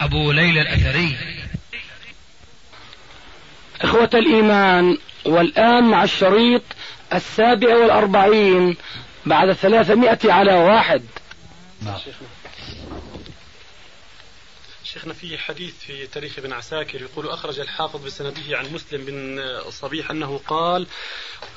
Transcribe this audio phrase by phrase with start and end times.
[0.00, 1.16] أبو ليلى الأثري
[3.80, 6.62] إخوة الإيمان والآن مع الشريط
[7.14, 8.76] السابع والأربعين
[9.26, 11.02] بعد ثلاثمائة على واحد
[11.82, 11.98] نعم.
[14.84, 20.10] شيخنا في حديث في تاريخ ابن عساكر يقول أخرج الحافظ بسنده عن مسلم بن صبيح
[20.10, 20.86] أنه قال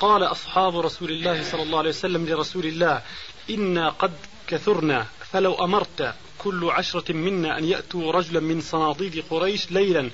[0.00, 3.02] قال أصحاب رسول الله صلى الله عليه وسلم لرسول الله
[3.50, 4.12] إنا قد
[4.46, 6.14] كثرنا فلو أمرت
[6.44, 10.10] كل عشرة منا أن يأتوا رجلا من صناديد قريش ليلا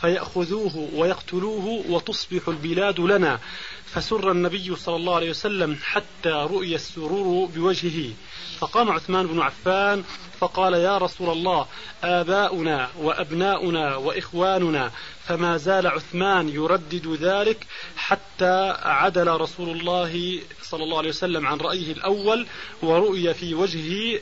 [0.00, 3.40] فيأخذوه ويقتلوه وتصبح البلاد لنا.
[3.86, 8.12] فسر النبي صلى الله عليه وسلم حتى رؤي السرور بوجهه.
[8.58, 10.04] فقام عثمان بن عفان
[10.40, 11.66] فقال يا رسول الله
[12.04, 14.90] آباؤنا وأبناؤنا وإخواننا
[15.26, 21.92] فما زال عثمان يردد ذلك حتى عدل رسول الله صلى الله عليه وسلم عن رأيه
[21.92, 22.46] الأول
[22.82, 24.20] ورؤي في وجهه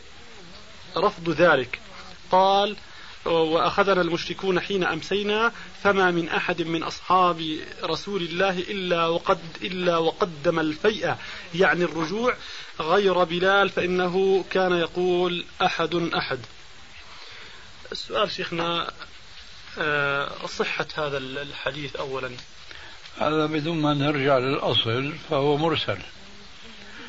[0.97, 1.80] رفض ذلك.
[2.30, 2.77] قال
[3.27, 5.52] وأخذنا المشركون حين أمسينا
[5.83, 11.19] فما من أحد من أصحاب رسول الله إلا وقد إلا وقدم الفيئة
[11.55, 12.36] يعني الرجوع
[12.80, 16.41] غير بلال فإنه كان يقول أحد أحد.
[17.92, 18.91] السؤال شيخنا
[19.78, 22.30] آه، صحة هذا الحديث أولا.
[23.19, 25.98] هذا بدون ما نرجع للأصل فهو مرسل.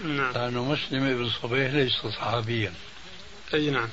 [0.03, 0.33] نعم.
[0.33, 2.73] لأنه مسلم بن صبيح ليس صحابيا.
[3.53, 3.89] أي نعم.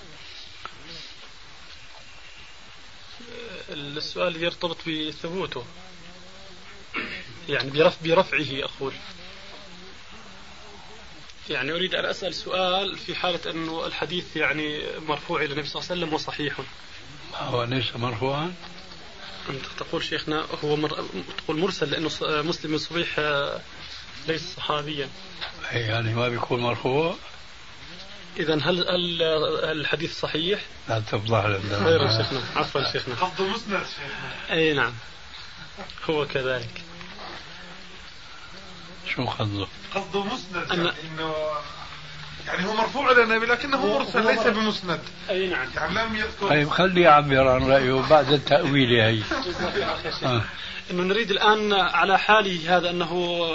[3.68, 5.64] السؤال يرتبط بثبوته.
[7.48, 8.92] يعني برف برفعه أقول.
[11.50, 15.90] يعني أريد أن أسأل سؤال في حالة أنه الحديث يعني مرفوع إلى النبي صلى الله
[15.90, 16.60] عليه وسلم وصحيح.
[17.34, 18.54] هو ليس مرفوعا.
[19.50, 21.04] أنت تقول شيخنا هو مر...
[21.38, 23.60] تقول مرسل لأنه مسلم بن صبيح آه،
[24.28, 25.08] ليس صحابيا.
[25.72, 27.16] يعني ما بيكون مرفوع.
[28.36, 29.22] إذا هل هل
[29.80, 32.40] الحديث صحيح؟ لا تفضح لنا خير شيخنا.
[32.56, 33.14] عفوا شيخنا.
[33.14, 34.56] قصده مسند شيخنا.
[34.56, 34.92] أي نعم.
[36.10, 36.82] هو كذلك.
[39.14, 41.34] شو قصده؟ قصده مسند يعني انه
[42.46, 45.00] يعني هو مرفوع إلى النبي لكنه مرسل ليس بمسند.
[45.30, 45.68] أي نعم.
[45.76, 49.22] يعني لم يذكر طيب خليه يعبر عن رأيه بعد التأويل هي.
[50.24, 50.44] آه.
[50.90, 53.46] إنه نريد الآن على حاله هذا أنه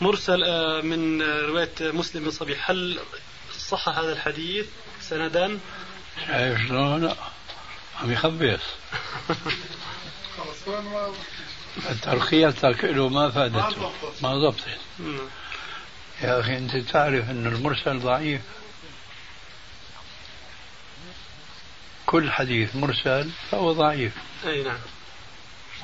[0.00, 2.98] مرسل آه، من رواية مسلم بن صبيح هل
[3.70, 4.66] صح هذا الحديث
[5.00, 5.58] سندا؟
[6.26, 7.16] شايف شلون؟ لا.
[8.00, 8.60] عم يخبص
[12.02, 13.92] ترخيصك له ما فادته.
[14.22, 14.78] ما ضبطت.
[16.22, 18.40] يا أخي أنت تعرف أن المرسل ضعيف.
[22.06, 24.12] كل حديث مرسل فهو ضعيف.
[24.46, 24.78] أي نعم.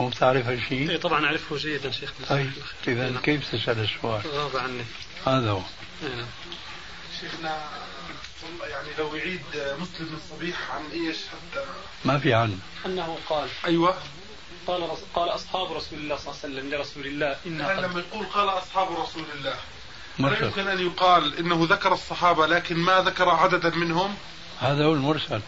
[0.00, 2.12] مو بتعرف هالشيء؟ أي طبعا أعرفه جيدا شيخ.
[2.28, 2.52] طيب
[2.88, 3.20] اذا.
[3.22, 4.84] كيف تسأل السؤال؟ غاب عني.
[5.26, 5.62] هذا هو.
[6.02, 6.26] نعم.
[7.20, 7.68] شيخنا
[8.70, 11.64] يعني لو يعيد مسلم الصبيح عن إيش حتى
[12.04, 13.96] ما في عن أنه قال أيوه
[14.66, 14.98] قال رس...
[15.14, 19.00] قال أصحاب رسول الله صلى الله عليه وسلم لرسول الله يعني لما يقول قال أصحاب
[19.00, 19.54] رسول الله
[20.18, 20.44] مرسل.
[20.44, 24.14] يمكن أن يقال إنه ذكر الصحابة لكن ما ذكر عددا منهم
[24.60, 25.40] هذا هو المرسل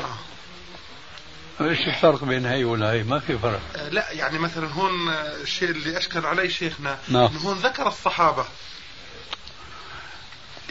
[0.00, 1.64] آه.
[1.64, 3.60] إيش الفرق بين هي ولا هي؟ ما في فرق.
[3.76, 5.08] آه لا يعني مثلا هون
[5.42, 7.26] الشيء اللي أشكل عليه شيخنا نعم.
[7.26, 8.44] إنه هون ذكر الصحابة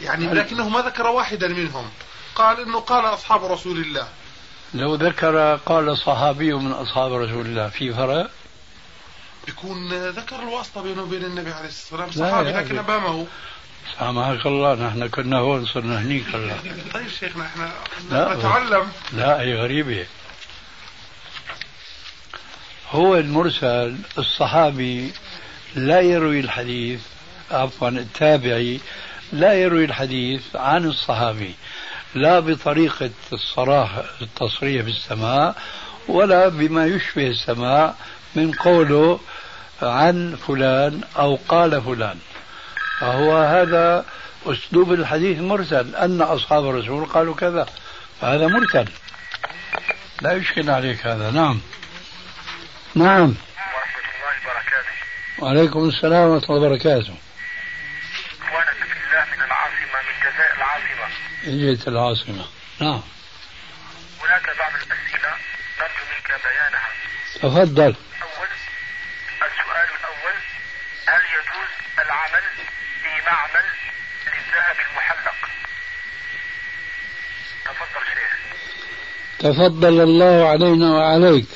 [0.00, 1.90] يعني لكنه ما ذكر واحدا منهم.
[2.34, 4.08] قال إنه قال أصحاب رسول الله.
[4.74, 8.30] لو ذكر قال صحابي من أصحاب رسول الله في فرق؟
[9.48, 12.30] يكون ذكر الواسطة بينه وبين النبي عليه الصلاة والسلام.
[12.30, 13.26] صحابي لكن أمامه.
[13.98, 16.54] سامحك الله نحن كنا هون صرنا هنيك هلا
[16.94, 17.72] طيب شيخنا إحنا
[18.10, 18.34] لا.
[18.34, 18.92] نتعلم.
[19.12, 20.06] لا هي غريبة.
[22.90, 25.12] هو المرسل الصحابي
[25.74, 27.00] لا يروي الحديث
[27.50, 28.80] عفوا التابعي
[29.32, 31.54] لا يروي الحديث عن الصحابي
[32.14, 35.54] لا بطريقة الصراحة التصريح بالسماع
[36.08, 37.94] ولا بما يشبه السماع
[38.34, 39.20] من قوله
[39.82, 42.18] عن فلان أو قال فلان.
[43.00, 44.04] فهو هذا
[44.46, 47.66] أسلوب الحديث مرسل أن أصحاب الرسول قالوا كذا
[48.20, 48.88] فهذا مرسل.
[50.22, 51.30] لا يشكل عليك هذا.
[51.30, 51.60] نعم.
[52.94, 53.34] نعم.
[53.34, 55.42] ورحمة الله وبركاته.
[55.42, 57.14] وعليكم السلام ورحمة الله وبركاته.
[61.46, 61.76] جزاء العاصمة.
[61.76, 62.44] جهة العاصمة
[62.80, 63.02] نعم.
[64.22, 65.36] هناك بعض الأسئلة
[67.42, 67.94] تفضل.
[68.22, 68.48] أول
[69.42, 70.36] السؤال الأول
[71.08, 72.42] هل يجوز العمل
[73.02, 73.66] في معمل
[74.26, 75.36] للذهب المحلق؟
[77.64, 78.32] تفضل شيخ.
[79.38, 81.48] تفضل الله علينا وعليك.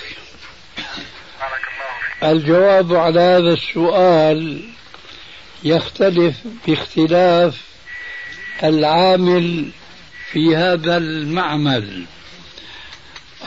[1.41, 2.25] بارك الله فيك.
[2.25, 4.71] الجواب على هذا السؤال
[5.65, 7.61] يختلف باختلاف
[8.63, 9.73] العامل
[10.33, 12.05] في هذا المعمل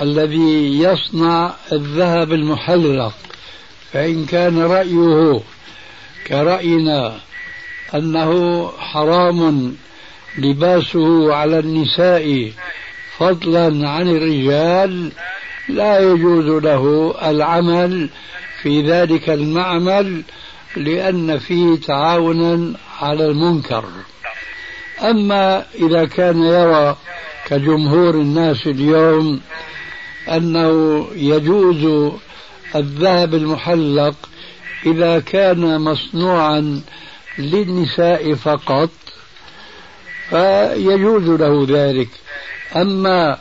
[0.02, 3.14] الذي يصنع الذهب المحلق
[3.92, 5.42] فإن كان رأيه
[6.28, 7.20] كرأينا
[7.96, 9.76] أنه حرام
[10.38, 12.52] لباسه على النساء
[13.18, 15.12] فضلا عن الرجال
[15.70, 18.10] لا يجوز له العمل
[18.62, 20.24] في ذلك المعمل
[20.78, 23.86] لأن فيه تعاونا على المنكر.
[25.02, 26.98] أما إذا كان يرى
[27.46, 29.42] كجمهور الناس اليوم
[30.30, 32.12] أنه يجوز
[32.76, 34.16] الذهب المحلق
[34.86, 36.82] إذا كان مصنوعا
[37.38, 38.90] للنساء فقط
[40.30, 42.10] فيجوز له ذلك.
[42.76, 43.38] أما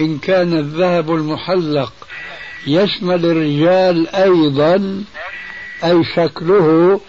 [0.00, 1.92] إن كان الذهب المحلق
[2.66, 5.04] يشمل الرجال أيضا
[5.84, 7.00] أي شكله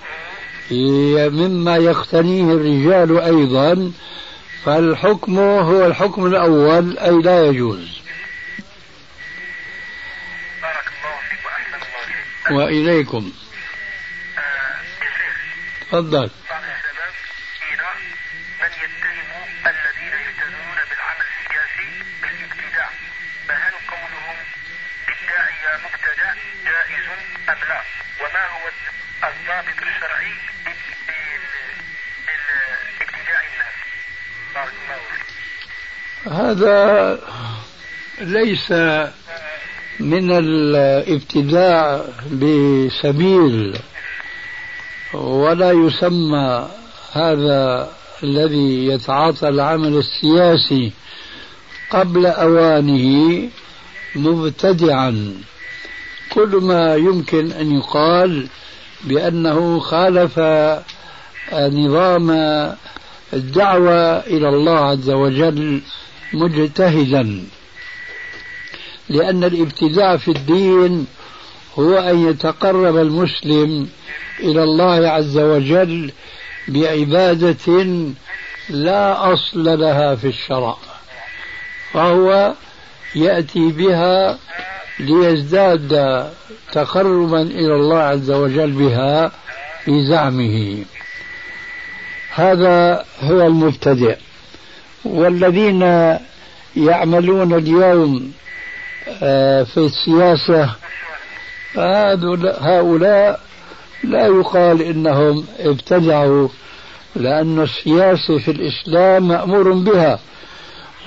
[0.71, 3.91] مما يقتنيه الرجال أيضا
[4.65, 8.01] فالحكم هو الحكم الأول أي لا يجوز.
[10.61, 12.05] بارك الله فيك وأحسن الله
[12.43, 13.31] فيك وإليكم.
[14.37, 14.41] آه،
[15.81, 16.29] تفضل.
[16.49, 17.13] بعض الشباب
[18.61, 22.89] من يتهم الذين يلتزمون بالعمل السياسي بالابتداع
[23.47, 24.37] فهل قولهم
[25.07, 26.33] بالداعية مبتدع
[26.65, 27.05] جائز
[27.49, 27.81] أم لا؟
[28.21, 28.65] وما هو
[29.23, 30.33] الضابط الشرعي
[30.65, 31.75] بال- بال-
[32.27, 33.75] بالابتداع الناس
[34.55, 35.25] بارك الله فيك
[36.31, 37.19] هذا
[38.21, 38.71] ليس
[39.99, 42.01] من الابتداع
[42.31, 43.77] بسبيل
[45.13, 46.69] ولا يسمى
[47.11, 47.89] هذا
[48.23, 50.91] الذي يتعاطى العمل السياسي
[51.89, 53.49] قبل أوانه
[54.15, 55.33] مبتدعا.
[56.29, 58.47] كل ما يمكن أن يقال
[59.03, 60.39] بأنه خالف
[61.53, 62.31] نظام
[63.33, 65.81] الدعوة إلى الله عز وجل
[66.35, 67.43] مجتهدا
[69.09, 71.07] لأن الابتداع في الدين
[71.79, 73.89] هو أن يتقرب المسلم
[74.39, 76.11] إلى الله عز وجل
[76.67, 77.85] بعبادة
[78.69, 80.77] لا أصل لها في الشرع
[81.93, 82.53] فهو
[83.15, 84.37] يأتي بها
[84.99, 86.25] ليزداد
[86.71, 89.31] تقربا إلى الله عز وجل بها
[89.85, 90.85] في زعمه.
[92.31, 94.17] هذا هو المبتدئ.
[95.05, 95.81] والذين
[96.77, 98.31] يعملون اليوم
[99.23, 100.75] آه، في السياسة
[102.61, 103.39] هؤلاء
[104.03, 106.47] لا يقال إنهم ابتدعوا
[107.15, 110.19] لأن السياسة في الإسلام مأمور بها.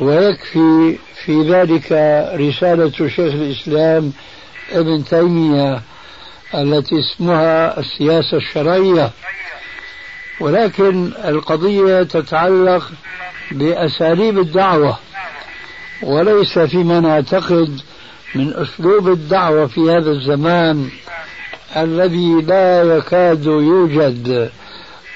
[0.00, 1.92] ويكفي في ذلك
[2.34, 4.12] رسالة شيخ الإسلام
[4.72, 5.82] ابن تيمية
[6.54, 9.10] التي اسمها السياسة الشرعية.
[10.40, 12.90] ولكن القضية تتعلق
[13.50, 14.98] بأساليب الدعوة
[16.02, 17.80] وليس فيما نعتقد
[18.34, 20.88] من أسلوب الدعوة في هذا الزمان
[21.76, 24.50] الذي لا يكاد يوجد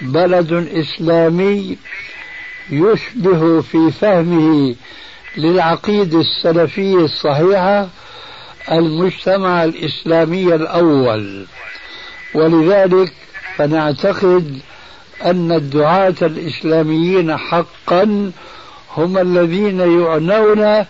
[0.00, 1.76] بلد إسلامي
[2.70, 4.74] يشبه في فهمه
[5.36, 7.88] للعقيدة السلفية الصحيحة
[8.70, 11.46] المجتمع الإسلامي الأول.
[12.34, 13.12] ولذلك
[13.56, 14.58] فنعتقد
[15.24, 18.32] أن الدعاة الإسلاميين حقا
[18.96, 20.84] هم الذين يعنون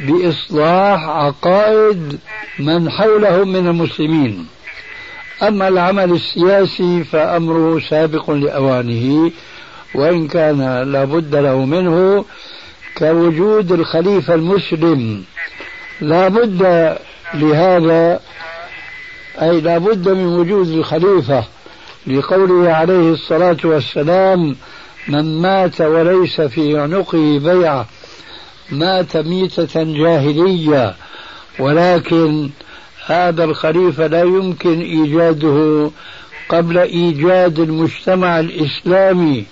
[0.00, 2.18] بإصلاح عقائد
[2.58, 4.46] من حولهم من المسلمين.
[5.42, 9.30] أما العمل السياسي فأمره سابق لأوانه
[9.94, 12.24] وإن كان لابد له منه
[12.98, 15.24] كوجود الخليفة المسلم.
[16.00, 16.62] لابد
[17.34, 18.20] لهذا
[19.42, 21.44] أي لابد من وجود الخليفة.
[22.06, 24.56] لقوله عليه الصلاة والسلام
[25.08, 27.86] من مات وليس في عنقه بيعة
[28.70, 30.94] مات ميتة جاهلية
[31.58, 32.50] ولكن
[33.06, 35.90] هذا الخليفة لا يمكن إيجاده
[36.48, 39.44] قبل إيجاد المجتمع الإسلامي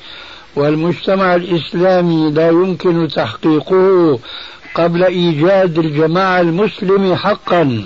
[0.57, 4.19] والمجتمع الإسلامي لا يمكن تحقيقه
[4.75, 7.83] قبل إيجاد الجماعة المسلمة حقا.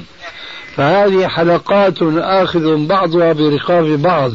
[0.76, 4.33] فهذه حلقات آخذ بعضها برقاب بعض.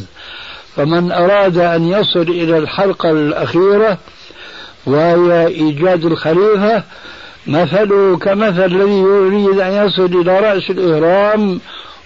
[0.78, 3.98] فمن أراد أن يصل إلى الحلقة الأخيرة
[4.86, 6.84] وهي إيجاد الخليفة
[7.48, 11.62] مثله كمثل الذي يريد أن يصل إلى رأس الإهرام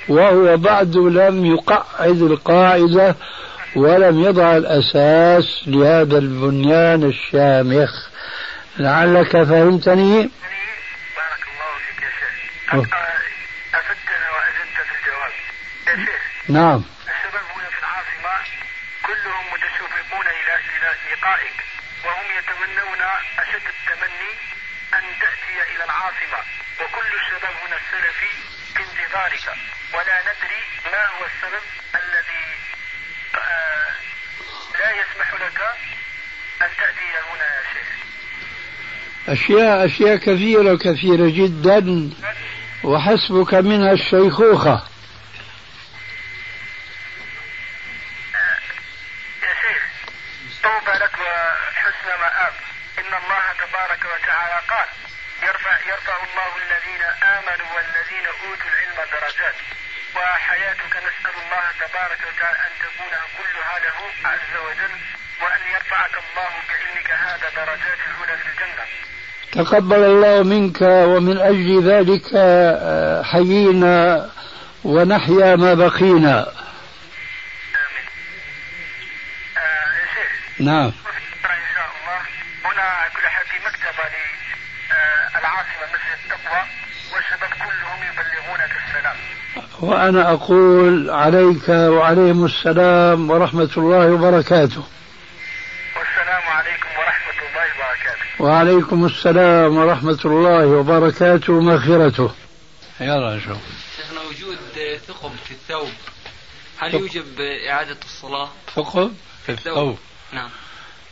[0.10, 3.16] وهو بعد لم يقعد القاعدة
[3.76, 7.90] ولم يضع الأساس لهذا البنيان الشامخ.
[8.80, 12.80] لعلك فهمتني؟ بارك الله فيك يا شيخ.
[13.76, 15.32] أفدتنا وأجدت في الجواب.
[15.88, 16.22] يا شيخ.
[16.50, 18.46] نعم الشباب هنا في العاصمة
[19.12, 21.58] كلهم متشوقون إلى إلى لقائك
[22.06, 23.02] وهم يتمنون
[23.40, 24.34] أشد التمني
[24.94, 26.42] أن تأتي إلى العاصمة.
[26.82, 28.34] وكل الشباب هنا السلفي
[28.76, 29.46] في انتظارك.
[29.94, 31.64] ولا ندري ما هو السبب
[31.96, 32.46] الذي
[33.36, 33.94] آه،
[34.80, 35.62] لا يسمح لك
[36.62, 37.88] أن تأتي هنا يا شيخ.
[39.28, 42.10] أشياء أشياء كثيرة كثيرة جدا
[42.84, 44.84] وحسبك منها الشيخوخة
[49.44, 49.84] يا شيخ
[50.64, 52.54] طوبى لك وحسن مآب.
[53.00, 54.90] إن الله تبارك وتعالى قال
[55.44, 57.04] يرفع يرفع الله الذين
[57.36, 59.56] آمنوا والذين أوتوا العلم درجات.
[60.16, 63.98] وحياتك نسأل الله تبارك وتعالى أن تكون كلها له
[64.30, 64.94] عز وجل
[65.42, 68.86] وأن يرفعك الله بعلمك هذا درجات العلى في الجنة.
[69.52, 74.30] تقبل الله منك ومن أجل ذلك آه، حيينا
[74.84, 76.40] ونحيا ما بقينا
[77.76, 78.08] آمين
[79.58, 80.32] آه يا شيخ
[80.66, 80.86] نعم.
[80.86, 80.94] إن
[81.76, 82.20] شاء الله
[82.66, 84.04] هنا كل حال في مكتبة
[85.34, 86.62] للعاصمة مسجد التقوى
[87.14, 89.18] والشباب كلهم يبلغونك السلام.
[89.82, 94.84] وأنا أقول عليك وعليهم السلام ورحمة الله وبركاته.
[95.98, 98.44] والسلام عليكم ورحمة الله وبركاته.
[98.44, 102.32] وعليكم السلام ورحمة الله وبركاته ومغفرته.
[103.00, 103.58] يلا نشوف
[103.98, 104.58] شيخنا وجود
[105.08, 105.94] ثقب في الثوب
[106.80, 109.14] هل يوجب إعادة الصلاة؟ ثقب
[109.46, 110.00] في الثوب.
[110.34, 110.50] نعم.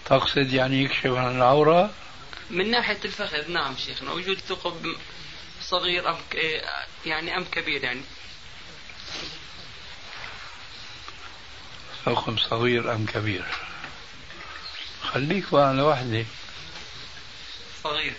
[0.05, 1.91] تقصد يعني يكشف عن العورة؟
[2.49, 4.11] من ناحية الفخذ نعم شيخنا.
[4.11, 4.95] وجود ثقب
[5.61, 6.17] صغير أم
[7.05, 8.01] يعني أم كبير يعني.
[12.05, 13.45] ثقب صغير أم كبير؟
[15.03, 16.25] خليك بقى على وحدة
[17.83, 18.13] صغير.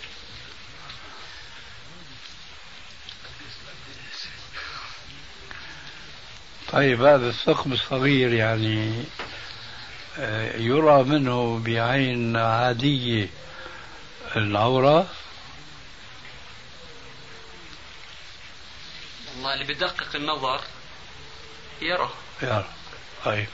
[6.71, 9.03] طيب هذا الثقب الصغير يعني
[10.55, 13.29] يرى منه بعين عادية
[14.35, 15.07] العورة.
[19.35, 20.61] والله اللي بدقق النظر
[21.81, 22.09] يرى.
[22.41, 22.65] يرى.
[23.25, 23.47] طيب.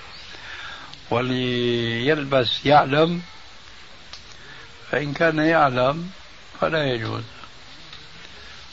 [1.10, 3.22] واللي يلبس يعلم
[4.92, 6.12] فإن كان يعلم
[6.62, 7.24] فلا يجوز.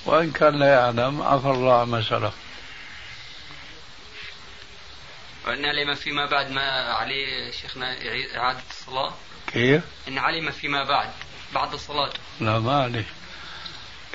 [0.06, 2.34] وإن كان لا يعلم عفى الله عما سلف
[5.46, 7.96] وأن علم فيما بعد ما عليه شيخنا
[8.36, 9.14] إعادة الصلاة.
[9.46, 11.10] كيف؟ إن علم فيما بعد
[11.54, 12.18] بعد صلاته.
[12.40, 13.06] لا ما عليه.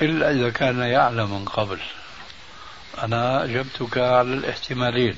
[0.02, 1.80] إلا إذا كان يعلم من قبل.
[3.02, 5.16] أنا أجبتك على الاحتمالين.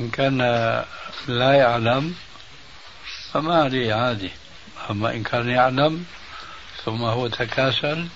[0.00, 0.38] إن كان
[1.28, 2.14] لا يعلم
[3.32, 4.30] فما عليه عادي.
[4.90, 6.04] أما إن كان يعلم
[6.84, 8.08] ثم هو تكاسل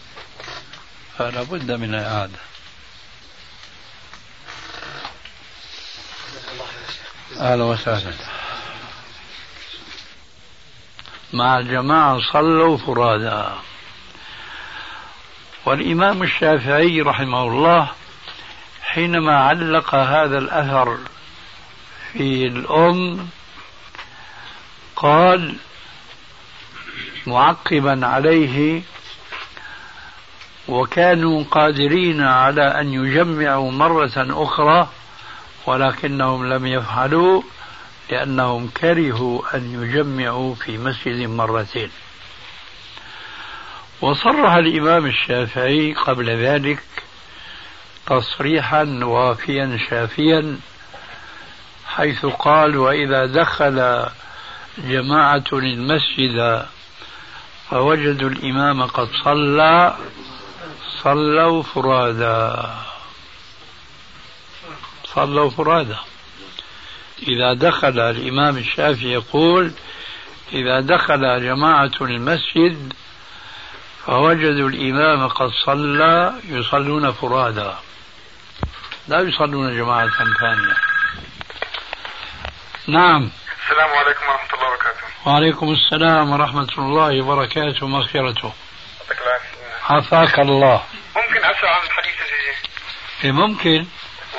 [1.18, 2.38] فلا بد من الإعادة
[7.40, 8.12] أهلا وسهلا.
[11.32, 13.44] مع الجماعة صلوا فرادى.
[15.66, 17.88] والإمام الشافعي رحمه الله
[18.82, 20.98] حينما علق هذا الأثر
[22.12, 23.28] في الأم
[24.96, 25.56] قال
[27.26, 28.82] معقبا عليه
[30.68, 34.88] وكانوا قادرين على أن يجمعوا مرة أخرى
[35.66, 37.42] ولكنهم لم يفعلوا
[38.10, 41.90] لأنهم كرهوا أن يجمعوا في مسجد مرتين.
[44.00, 46.82] وصرح الإمام الشافعي قبل ذلك
[48.06, 50.58] تصريحا وافيا شافيا
[51.86, 54.06] حيث قال وإذا دخل
[54.78, 56.66] جماعة المسجد
[57.70, 59.96] فوجدوا الإمام قد صلى
[61.02, 62.74] صلوا فرادا.
[65.14, 65.98] صلوا فرادا
[67.28, 69.72] إذا دخل الإمام الشافعي يقول
[70.52, 72.92] إذا دخل جماعة المسجد
[74.06, 77.78] فوجدوا الإمام قد صلى يصلون فرادا.
[79.08, 80.08] لا يصلون جماعة
[80.40, 80.76] ثانية.
[82.86, 83.30] نعم.
[83.64, 85.04] السلام عليكم ورحمة الله وبركاته.
[85.26, 87.84] وعليكم السلام ورحمة الله وبركاته.
[87.84, 88.52] ومغفرته
[89.90, 90.82] عافاك الله.
[91.16, 92.70] ممكن أسأل عن الحديث الجديد؟
[93.24, 93.86] إيه ممكن.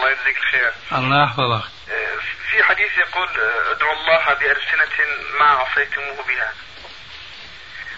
[0.06, 0.72] الله يجزيك الخير.
[0.92, 1.72] الله يحفظك.
[1.90, 2.18] آه،
[2.52, 5.06] في حديث يقول آه، ادعوا الله بألسنة
[5.40, 6.54] ما عصيتموه بها.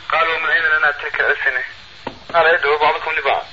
[0.09, 1.63] قالوا ومن أين لنا تلك الألسنة
[2.33, 3.45] قال ادعوا بعضكم لبعض.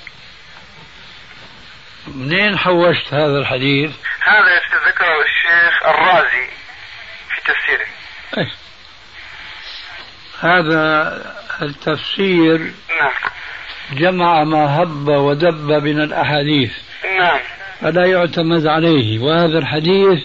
[2.07, 3.91] منين حوشت هذا الحديث؟
[4.23, 6.47] هذا ذكره الشيخ الرازي
[7.29, 7.87] في تفسيره.
[8.37, 8.51] إيه.
[10.39, 13.13] هذا التفسير نعم.
[13.91, 16.71] جمع ما هب ودب من الأحاديث.
[17.19, 17.39] نعم.
[17.81, 20.23] فلا يعتمد عليه وهذا الحديث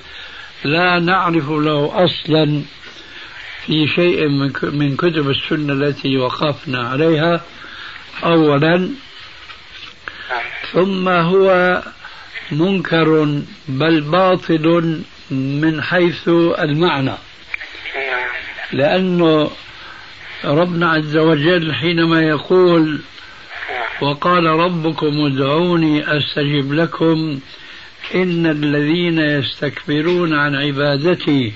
[0.65, 2.63] لا نعرف له أصلا
[3.67, 4.29] في شيء
[4.63, 7.41] من كتب السنة التي وقفنا عليها
[8.25, 8.91] أولا.
[10.73, 11.83] ثم هو
[12.53, 16.29] منكر بل باطل من حيث
[16.59, 17.15] المعنى
[18.73, 19.51] لأنه
[20.45, 23.01] ربنا عز وجل حينما يقول
[24.01, 27.41] وقال ربكم ادعوني أستجب لكم
[28.15, 31.53] إن الذين يستكبرون عن عبادتي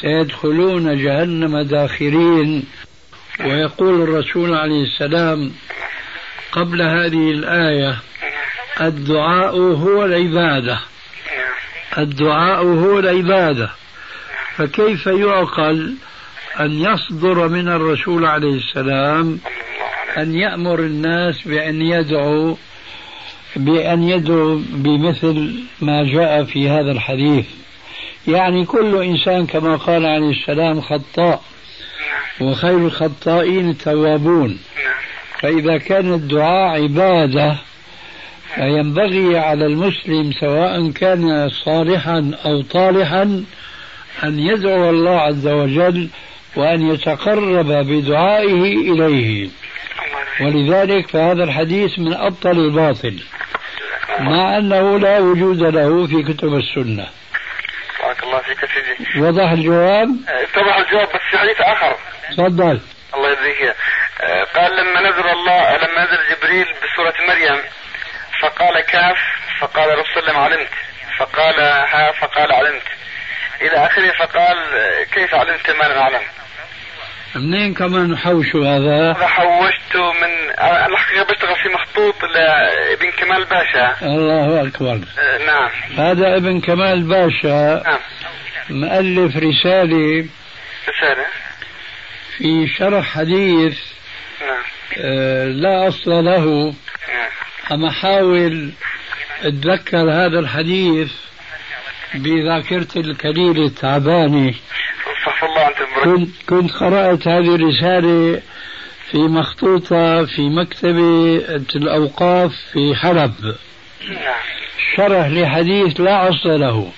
[0.00, 2.64] سيدخلون جهنم داخرين.
[3.40, 5.52] ويقول الرسول عليه السلام
[6.52, 7.98] قبل هذه الآية
[8.80, 10.80] الدعاء هو العبادة.
[11.98, 13.70] الدعاء هو العبادة.
[14.56, 15.94] فكيف يعقل
[16.60, 19.38] أن يصدر من الرسول عليه السلام
[20.18, 22.54] أن يأمر الناس بأن يدعوا
[23.56, 27.46] بأن يدعوا بمثل ما جاء في هذا الحديث.
[28.28, 31.42] يعني كل إنسان كما قال عليه السلام خطاء
[32.40, 34.58] وخير الخطائين التوابون.
[35.40, 37.56] فإذا كان الدعاء عبادة
[38.54, 43.44] فينبغي على المسلم سواء كان صالحا أو طالحا
[44.24, 46.08] أن يدعو الله عز وجل
[46.56, 48.62] وأن يتقرب بدعائه
[48.92, 49.48] إليه.
[50.40, 53.22] ولذلك فهذا الحديث من أبطل الباطل
[54.18, 57.08] مع أنه لا وجود له في كتب السنة.
[58.02, 59.20] بارك الله فيك سيدي.
[59.20, 61.96] وضح الجواب؟ اتضح الجواب بس في حديث آخر.
[62.36, 62.80] تفضل.
[63.14, 63.74] الله يجزيك
[64.20, 67.62] آه، قال لما نزل الله لما نزل جبريل بسورة مريم
[68.42, 69.18] فقال كاف
[69.60, 70.68] فقال رسول الله علمت
[71.18, 72.82] فقال ها فقال علمت.
[73.62, 74.56] إلى آخره فقال
[75.12, 76.22] كيف علمت ما لم أعلم؟
[77.34, 83.96] منين كمان حوشوا هذا؟ هذا حوشته من الحقيقة بشتغل في مخطوط لابن كمال باشا.
[84.02, 85.00] الله أكبر.
[85.18, 85.70] آه، نعم.
[86.06, 87.82] هذا ابن كمال باشا.
[87.84, 87.98] نعم.
[88.70, 90.26] مؤلف رسالة
[90.88, 91.26] رسالة.
[92.38, 93.78] في شرح حديث
[94.40, 94.62] نعم.
[94.98, 96.44] آه، لا أصل له.
[97.08, 97.30] نعم.
[97.72, 98.72] أما أحاول
[99.42, 101.12] أتذكر هذا الحديث
[102.14, 104.54] بذاكرتي القليلة التعبانة
[105.20, 108.42] استغفر الله أنت كنت كنت قرأت هذه الرسالة
[109.10, 111.36] في مخطوطة في مكتبة
[111.76, 113.34] الأوقاف في حلب
[114.08, 114.34] نعم.
[114.96, 116.92] شرح لحديث لا أصل له.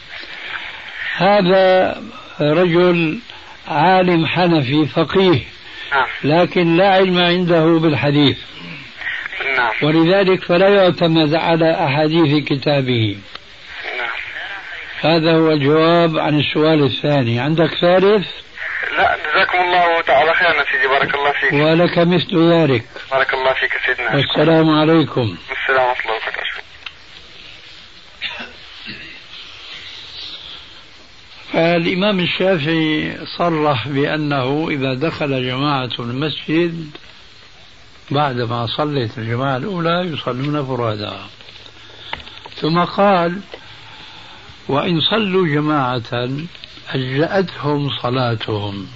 [1.16, 1.96] هذا
[2.40, 3.18] رجل
[3.68, 5.40] عالم حنفي فقيه
[5.92, 6.06] نعم.
[6.24, 8.38] لكن لا علم عنده بالحديث.
[9.56, 9.72] نعم.
[9.82, 13.16] ولذلك فلا يعتمد على أحاديث كتابه.
[13.16, 13.31] نعم
[15.02, 17.40] هذا هو الجواب عن السؤال الثاني.
[17.40, 18.26] عندك ثالث؟
[18.98, 21.52] لا جزاكم الله تعالى خيرا سيدي بارك الله فيك.
[21.52, 22.84] ولك مثل ذلك.
[23.10, 24.16] بارك الله فيك سيدنا.
[24.16, 25.36] والسلام عليكم.
[25.62, 26.62] السلام ورحمة الله وبركاته.
[31.52, 36.90] فالإمام الشافعي صرح بأنه إذا دخل جماعة المسجد
[38.10, 41.16] بعدما صلت الجماعة الأولى يصلون فرادا
[42.60, 43.40] ثم قال
[44.68, 46.28] وإن صلوا جماعة
[46.90, 48.86] أجزأتهم صلاتهم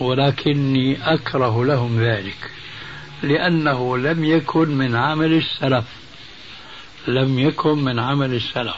[0.00, 2.50] ولكني أكره لهم ذلك
[3.22, 5.84] لأنه لم يكن من عمل السلف
[7.06, 8.76] لم يكن من عمل السلف.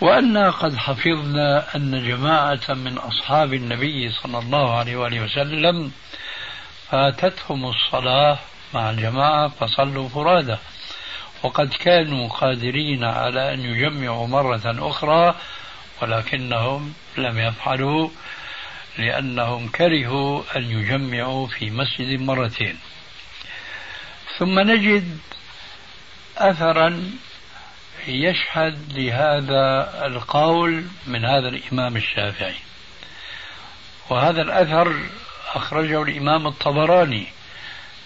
[0.00, 5.90] وأنا قد حفظنا أن جماعة من أصحاب النبي صلى الله عليه وآله وسلم
[6.90, 8.38] فاتتهم الصلاة
[8.74, 10.56] مع الجماعة فصلوا فرادى.
[11.42, 15.34] وقد كانوا قادرين على أن يجمعوا مرة أخرى
[16.02, 18.10] ولكنهم لم يفعلوا
[18.98, 22.78] لأنهم كرهوا أن يجمعوا في مسجد مرتين.
[24.38, 25.18] ثم نجد
[26.38, 27.12] أثرا
[28.08, 32.56] يشهد لهذا القول من هذا الإمام الشافعي.
[34.10, 34.96] وهذا الأثر
[35.54, 37.26] أخرجه الإمام الطبراني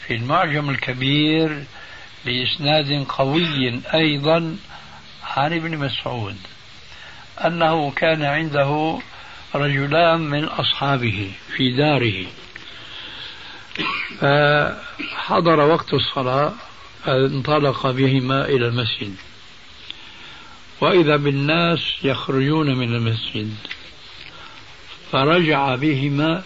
[0.06, 1.64] في المعجم الكبير
[2.26, 4.56] بإسناد قوي أيضا
[5.24, 6.37] عن ابن مسعود
[7.44, 8.98] أنه كان عنده
[9.54, 12.26] رجلان من أصحابه في داره.
[14.20, 16.52] فحضر وقت الصلاة
[17.04, 19.14] فانطلق بهما إلى المسجد.
[20.80, 23.54] وإذا بالناس يخرجون من المسجد
[25.12, 26.42] فرجع بهما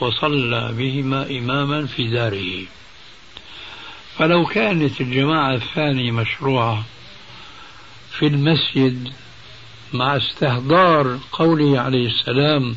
[0.00, 2.66] وصلى بهما إماما في داره.
[4.18, 6.84] فلو كانت الجماعة الثانية مشروعة
[8.18, 9.12] في المسجد
[9.92, 12.76] مع استهدار قوله عليه السلام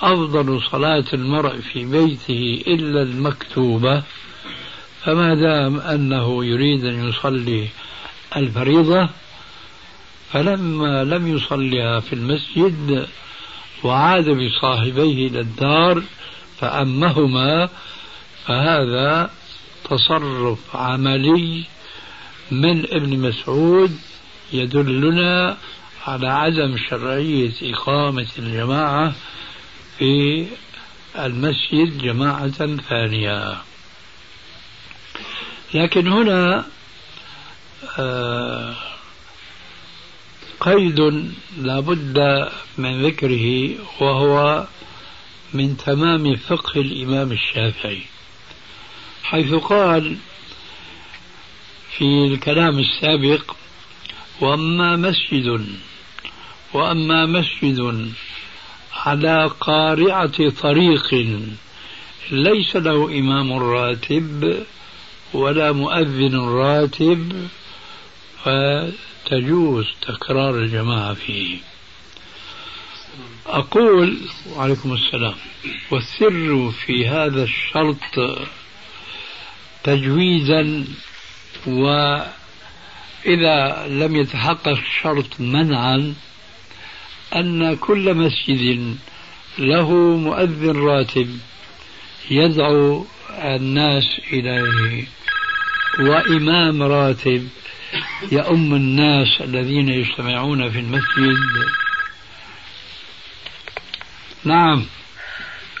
[0.00, 4.02] أفضل صلاة المرء في بيته إلا المكتوبة
[5.04, 7.68] فما دام أنه يريد أن يصلي
[8.36, 9.08] الفريضة
[10.32, 13.06] فلما لم يصلها في المسجد
[13.84, 16.02] وعاد بصاحبيه إلى الدار
[16.60, 17.68] فأمهما
[18.46, 19.30] فهذا
[19.90, 21.64] تصرف عملي
[22.50, 23.98] من ابن مسعود
[24.52, 25.56] يدلنا
[26.06, 29.14] على عدم شرعية إقامة الجماعة
[29.98, 30.46] في
[31.18, 33.56] المسجد جماعة ثانية.
[35.74, 36.64] لكن هنا
[37.98, 38.74] آه
[40.60, 41.00] قيد
[41.58, 42.48] لا بد
[42.78, 44.66] من ذكره وهو
[45.54, 48.02] من تمام فقه الإمام الشافعي.
[49.30, 50.16] حيث قال
[51.96, 53.56] في الكلام السابق
[54.40, 55.66] وأما مسجد
[56.74, 58.12] وأما مسجد
[58.92, 61.14] على قارعة طريق
[62.30, 64.64] ليس له إمام راتب
[65.32, 67.48] ولا مؤذن راتب
[68.44, 71.56] فتجوز تكرار الجماعة فيه.
[73.46, 74.16] أقول
[74.56, 75.34] وعليكم السلام.
[75.90, 78.38] والسر في هذا الشرط
[79.88, 80.84] تجويزا
[81.66, 82.36] وإذا
[83.88, 86.14] لم يتحقق الشرط منعا
[87.36, 88.96] أن كل مسجد
[89.58, 91.38] له مؤذن راتب
[92.30, 95.04] يدعو الناس إليه
[96.00, 97.48] وإمام راتب
[98.32, 101.36] يؤم الناس الذين يجتمعون في المسجد.
[104.44, 104.84] نعم.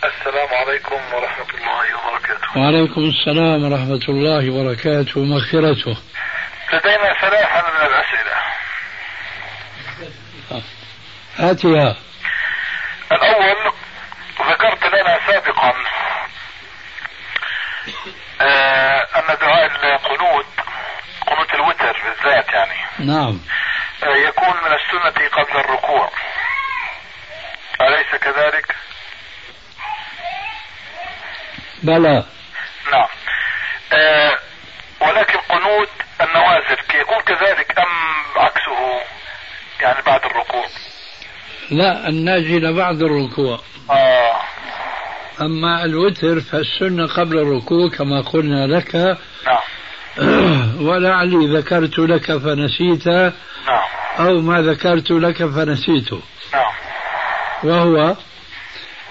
[0.04, 2.58] السلام عليكم ورحمة الله وبركاته.
[2.58, 5.96] وعليكم السلام ورحمة الله وبركاته ومغفرته.
[6.72, 8.36] لدينا ثلاثة من الأسئلة.
[11.36, 11.96] هاتها
[13.12, 13.72] الأول
[14.50, 15.72] ذكرت لنا سابقا
[18.40, 20.46] آه أن دعاء القنوت
[21.26, 23.40] قنوت الوتر بالذات يعني نعم.
[24.04, 26.10] آه يكون من السنة قبل الركوع.
[27.80, 28.74] أليس كذلك؟
[31.82, 32.24] بلى.
[32.92, 33.08] نعم.
[33.92, 34.38] آه
[35.00, 35.88] ولكن قنوت
[36.20, 39.00] النوازل يكون كذلك أم عكسه
[39.80, 40.64] يعني بعد الركوع؟
[41.70, 43.60] لا النازلة بعد الركوع.
[43.90, 44.40] آه.
[45.40, 48.94] أما الوتر فالسنة قبل الركوع كما قلنا لك.
[48.94, 49.58] نعم.
[50.88, 53.08] ولعلي ذكرت لك فنسيت.
[53.08, 53.98] نعم.
[54.18, 56.20] أو ما ذكرت لك فنسيته
[56.52, 56.72] نعم.
[57.62, 58.16] وهو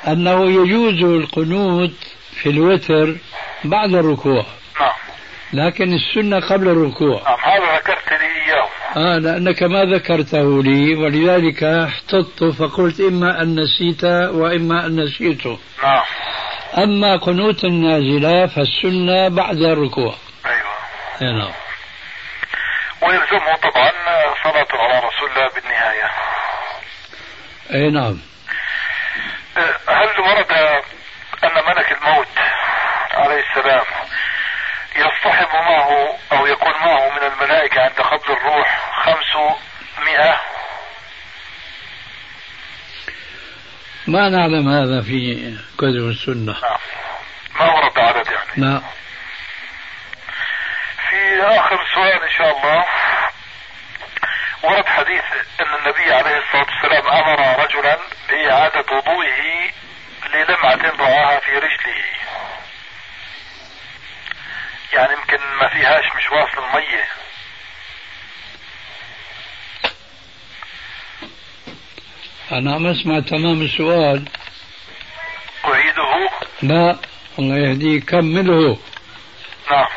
[0.07, 3.15] أنه يجوز القنوت في الوتر
[3.63, 4.45] بعد الركوع.
[4.79, 4.93] نعم.
[5.53, 7.21] لكن السنة قبل الركوع.
[7.23, 8.67] نعم هذا ذكرت لي إياه.
[8.97, 16.03] آه لأنك ما ذكرته لي ولذلك احتطت فقلت إما أن نسيت وإما أن نسيته نعم.
[16.77, 20.15] أما قنوت النازلة فالسنة بعد الركوع.
[20.45, 20.73] أيوه.
[21.21, 21.51] أي نعم.
[23.01, 23.91] ويلزمه طبعا
[24.43, 26.09] صلاة على رسول الله بالنهاية.
[27.73, 28.19] أي نعم.
[29.57, 30.46] آه، هل ورد
[33.37, 33.85] عليه السلام.
[34.95, 40.41] يصطحب معه أو يكون معه من الملائكة عند قبض الروح خمسمائة.
[44.07, 46.53] ما نعلم هذا في كتب السنة.
[46.61, 46.79] نعم.
[47.59, 48.51] ما ورد عدد يعني.
[48.57, 48.81] لا
[51.09, 52.85] في آخر سؤال إن شاء الله.
[54.63, 55.23] ورد حديث
[55.59, 57.97] أن النبي عليه الصلاة والسلام أمر رجلا
[58.29, 59.71] بإعادة وضوئه
[60.33, 62.03] للمعة رآها في رجله.
[64.93, 67.03] يعني يمكن ما فيهاش مش واصل المية.
[72.51, 74.23] أنا عم أسمع تمام السؤال.
[75.65, 76.29] أعيده؟
[76.61, 76.97] لا
[77.39, 78.77] الله يهديك كمله
[79.71, 79.87] نعم.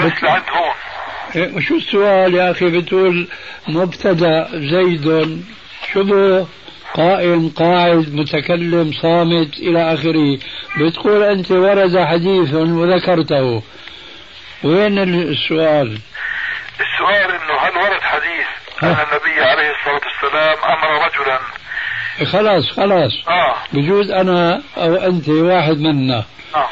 [0.00, 0.74] بس لعند هون.
[1.36, 3.28] إيه، شو السؤال يا أخي؟ بتقول
[3.68, 5.44] مبتدأ زيد
[5.92, 6.46] شبه
[6.94, 10.38] قائم قاعد متكلم صامت إلى آخره.
[10.80, 13.62] بتقول أنت ورد حديث وذكرته.
[14.64, 15.98] وين السؤال؟
[16.80, 18.46] السؤال إنه هل ورد حديث
[18.82, 21.40] أن النبي عليه الصلاة والسلام أمر رجلا؟
[22.32, 23.12] خلاص خلاص.
[23.28, 23.54] آه.
[23.72, 26.24] بجوز أنا أو أنت واحد منا.
[26.54, 26.68] آه.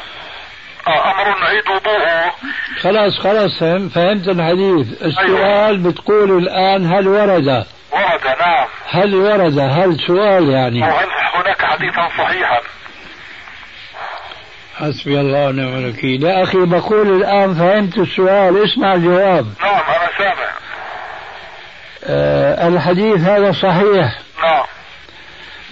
[0.87, 2.33] آه أمر نعيد وضوءه.
[2.81, 5.03] خلاص خلاص فهم فهمت الحديث.
[5.03, 12.09] السؤال بتقول الآن هل ورد؟ ورد نعم هل ورد؟ هل سؤال يعني؟ وهل هناك حديثا
[12.17, 12.59] صحيحا؟
[14.79, 16.23] حسبي الله ونعم الوكيل.
[16.23, 18.63] يا أخي بقول الآن فهمت السؤال.
[18.63, 19.53] اسمع الجواب.
[19.61, 20.49] نعم أنا سامع.
[22.03, 24.65] آه الحديث هذا صحيح؟ نعم.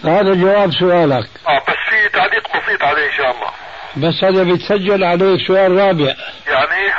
[0.03, 1.29] هذا جواب سؤالك.
[1.47, 3.51] آه بس في تعليق بسيط عليه إن شاء الله.
[3.97, 6.13] بس هذا بيتسجل عليك سؤال رابع.
[6.47, 6.93] يعني؟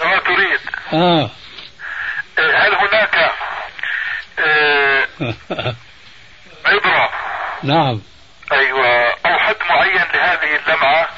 [0.00, 0.60] كما تريد.
[0.92, 1.30] آه.
[2.40, 3.32] هل هناك
[4.38, 5.06] آه،
[6.66, 7.10] عبرة؟
[7.62, 8.00] نعم.
[8.52, 11.08] أيوه أو حد معين لهذه اللمعة؟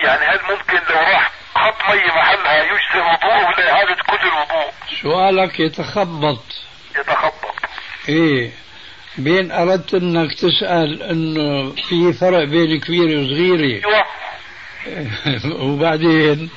[0.00, 5.60] يعني هل ممكن لو راح خط مي محلها يجزي الوضوء ولا إعادة كل الوضوء؟ سؤالك
[5.60, 6.42] يتخبط.
[6.98, 7.54] يتخبط.
[8.08, 8.50] إيه.
[9.18, 14.04] بين أردت أنك تسأل إنه في فرق بين كبيره وصغيره أيوه.
[15.64, 16.50] وبعدين؟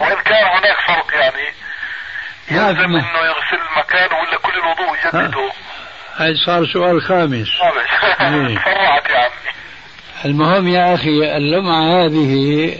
[0.00, 1.54] وإن كان هناك فرق يعني.
[2.50, 5.50] يلزم انه يغسل المكان ولا كل الوضوء يجدده
[6.16, 7.48] هاي صار سؤال خامس.
[7.60, 8.58] معلش إيه.
[9.12, 9.28] يا عمي.
[10.24, 12.74] المهم يا أخي اللمعة هذه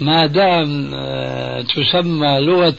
[0.00, 2.70] ما دام آه، تسمى لغة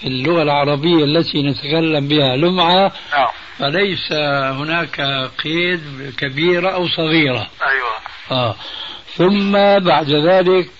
[0.00, 3.28] في اللغة العربية التي نتكلم بها لمعة نعم.
[3.58, 4.12] فليس
[4.52, 5.00] هناك
[5.44, 7.46] قيد كبيرة أو صغيرة.
[7.66, 7.92] أيوه.
[8.30, 8.56] آه.
[9.16, 10.70] ثم بعد ذلك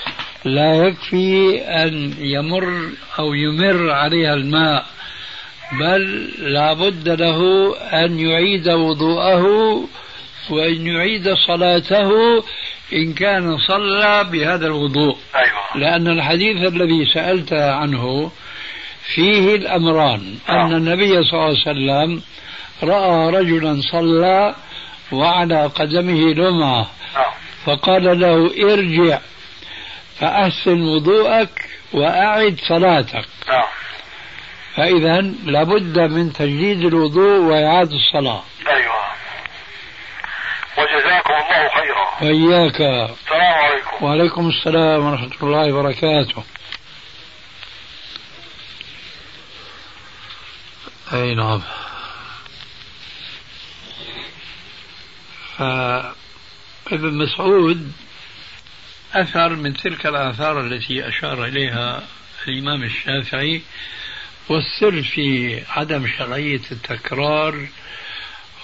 [0.45, 4.87] لا يكفي أن يمر أو يمر عليها الماء
[5.81, 9.45] بل لا بد له أن يعيد وضوءه
[10.51, 12.11] وأن يعيد صلاته
[12.93, 15.17] إن كان صلى بهذا الوضوء.
[15.35, 15.83] أيوه.
[15.83, 18.31] لأن الحديث الذي سألت عنه
[19.15, 22.23] فيه الأمران أن النبي صلى الله عليه وسلم
[22.83, 24.55] رأى رجلا صلى
[25.13, 27.33] وعلى قدمه لمعة نعم
[27.65, 29.19] فقال له ارجع.
[30.23, 33.29] فأحسن وضوءك وأعد صلاتك.
[33.49, 33.65] نعم.
[34.77, 38.43] فإذا لابد من تجديد الوضوء وإعادة الصلاة.
[38.69, 38.95] أيوه.
[40.79, 42.23] وجزاكم الله خيرا.
[42.23, 42.81] وإياك.
[42.81, 44.05] السلام عليكم.
[44.05, 46.45] وعليكم السلام ورحمة الله وبركاته.
[51.13, 51.63] أي نعم.
[55.59, 57.93] فابن مسعود
[59.15, 62.03] أثر من تلك الآثار التي أشار إليها
[62.49, 63.63] الإمام الشافعي
[64.49, 67.69] والسر في عدم شرعية التكرار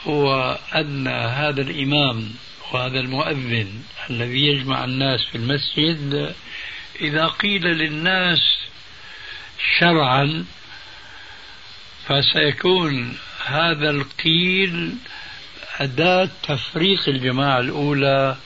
[0.05, 2.31] هو أن هذا الإمام
[2.73, 6.35] وهذا المؤذن الذي يجمع الناس في المسجد
[7.01, 8.59] إذا قيل للناس
[9.79, 10.45] شرعا
[12.07, 14.95] فسيكون هذا القيل
[15.81, 18.37] أداة تفريق الجماعة الأولى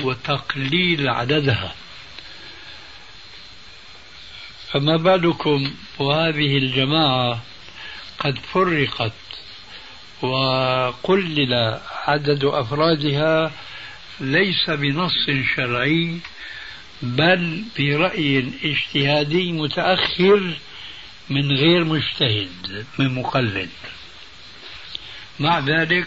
[0.00, 1.74] وتقليل عددها.
[4.72, 7.42] فما بالكم وهذه الجماعة
[8.18, 9.12] قد فرقت
[10.22, 13.52] وقلل عدد أفرادها
[14.20, 16.18] ليس بنص شرعي
[17.02, 20.54] بل برأي اجتهادي متأخر
[21.30, 23.70] من غير مجتهد من مقلد.
[25.40, 26.06] مع ذلك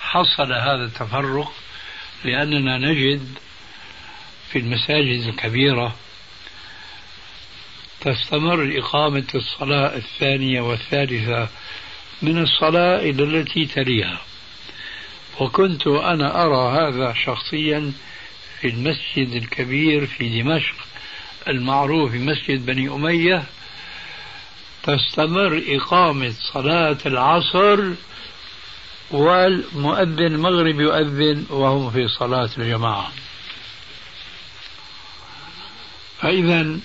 [0.00, 1.52] حصل هذا التفرق
[2.24, 3.28] لأننا نجد
[4.50, 5.96] في المساجد الكبيرة
[8.00, 11.48] تستمر إقامة الصلاة الثانية والثالثة
[12.22, 14.20] من الصلاة إلى التي تليها.
[15.40, 17.92] وكنت أنا أرى هذا شخصيا
[18.60, 20.74] في المسجد الكبير في دمشق
[21.48, 23.44] المعروف بمسجد بني أمية.
[24.82, 27.92] تستمر إقامة صلاة العصر
[29.10, 33.12] والمؤذن المغرب يؤذن وهم في صلاة الجماعة.
[36.20, 36.78] فإذا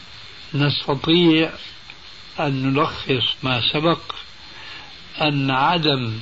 [0.54, 1.50] نستطيع
[2.40, 4.02] أن نلخص ما سبق
[5.22, 6.14] أن عدم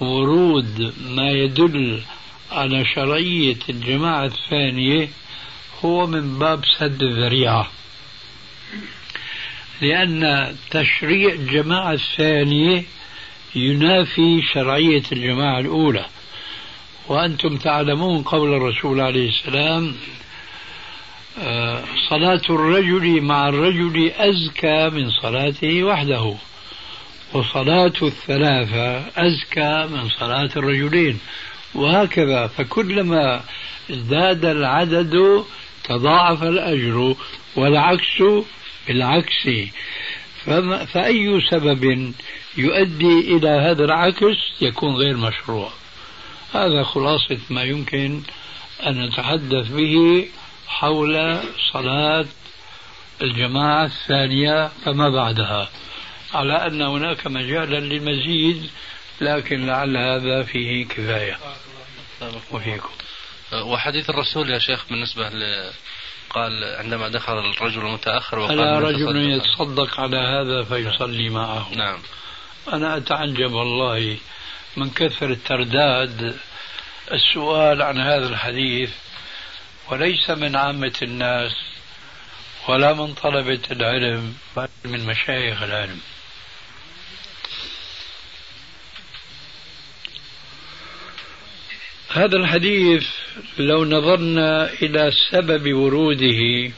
[0.00, 2.02] ورود ما يدل
[2.52, 5.08] على شرعية الجماعة الثانية
[5.84, 7.70] هو من باب سد الذريعة.
[9.80, 12.84] لأن تشريع الجماعة الثانية
[13.54, 16.06] ينافي شرعية الجماعة الأولى.
[17.08, 19.94] وأنتم تعلمون قول الرسول عليه السلام
[21.38, 26.34] آه، صلاة الرجل مع الرجل أزكى من صلاته وحده
[27.32, 31.18] وصلاة الثلاثة أزكى من صلاة الرجلين
[31.74, 32.46] وهكذا.
[32.46, 33.40] فكلما
[33.90, 35.44] ازداد العدد
[35.84, 37.14] تضاعف الأجر
[37.56, 38.22] والعكس
[38.88, 39.48] بالعكس.
[40.92, 42.12] فأي سبب
[42.56, 45.70] يؤدي إلى هذا العكس يكون غير مشروع.
[46.54, 48.22] هذا خلاصة ما يمكن
[48.86, 50.28] أن نتحدث به
[50.66, 51.38] حول
[51.72, 52.26] صلاة
[53.22, 55.68] الجماعة الثانية فما بعدها.
[56.34, 58.70] على أن هناك مجالا للمزيد
[59.20, 61.38] لكن لعل هذا فيه كفاية.
[62.52, 62.90] وفيكم.
[63.52, 65.70] وحديث الرسول يا شيخ بالنسبة ل
[66.30, 71.74] قال عندما دخل الرجل المتأخر وقال ألا رجل يتصدق على هذا فيصلي معه.
[71.74, 71.98] نعم.
[72.68, 74.16] أنا أتعجب والله
[74.76, 76.36] من كثر الترداد
[77.12, 78.90] السؤال عن هذا الحديث
[79.90, 81.52] وليس من عامة الناس
[82.68, 86.00] ولا من طلبة العلم بل من مشايخ العلم.
[92.10, 93.06] هذا الحديث
[93.58, 96.72] لو نظرنا إلى سبب وروده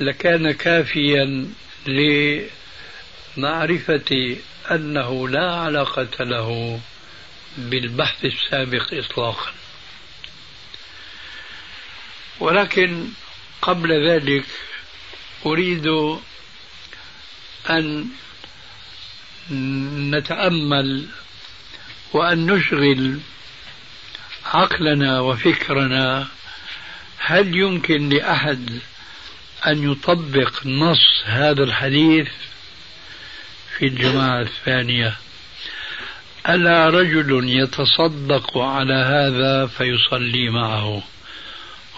[0.00, 1.48] لكان كافيا
[3.36, 4.36] لمعرفة
[4.70, 6.80] أنه لا علاقة له
[7.58, 9.52] بالبحث السابق إطلاقا.
[12.40, 13.08] ولكن
[13.62, 14.44] قبل ذلك
[15.46, 15.86] أريد
[17.70, 18.08] أن
[20.10, 21.08] نتأمل
[22.12, 23.20] وأن نشغل
[24.44, 26.28] عقلنا وفكرنا.
[27.18, 28.80] هل يمكن لأحد
[29.66, 32.28] أن يطبق نص هذا الحديث؟
[33.78, 35.16] في الجماعة الثانية.
[36.48, 41.02] ألا رجل يتصدق على هذا فيصلي معه.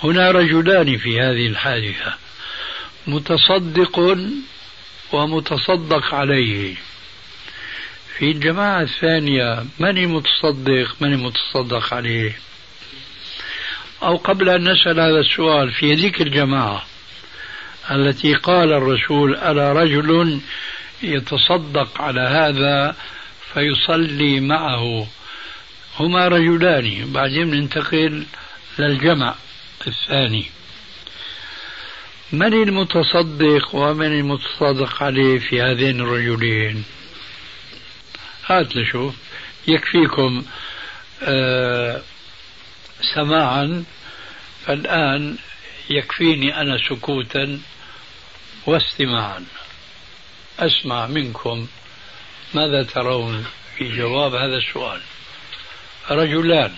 [0.03, 2.14] هنا رجلان في هذه الحادثة.
[3.07, 4.19] متصدق
[5.12, 6.75] ومتصدق عليه.
[8.19, 12.38] في الجماعة الثانية من المتصدق من المتصدق عليه؟
[14.03, 16.85] أو قبل أن نسأل هذا السؤال في ذيك الجماعة
[17.91, 20.41] التي قال الرسول ألا رجل
[21.03, 22.97] يتصدق على هذا
[23.55, 25.07] فيصلي معه.
[25.99, 28.27] هما رجلان بعدين ننتقل
[28.79, 29.35] للجمع
[29.87, 30.45] الثاني.
[32.33, 36.85] من المتصدق ومن المتصدق عليه في هذين الرجلين؟
[38.47, 39.15] هات نشوف.
[39.69, 40.45] يكفيكم
[41.23, 42.03] آه
[43.15, 43.85] سماعا.
[44.67, 45.37] فالآن
[45.91, 47.61] يكفيني أنا سكوتا
[48.67, 49.45] واستماعا.
[50.59, 51.66] أسمع منكم
[52.55, 55.01] ماذا ترون في جواب هذا السؤال.
[56.11, 56.75] رجلان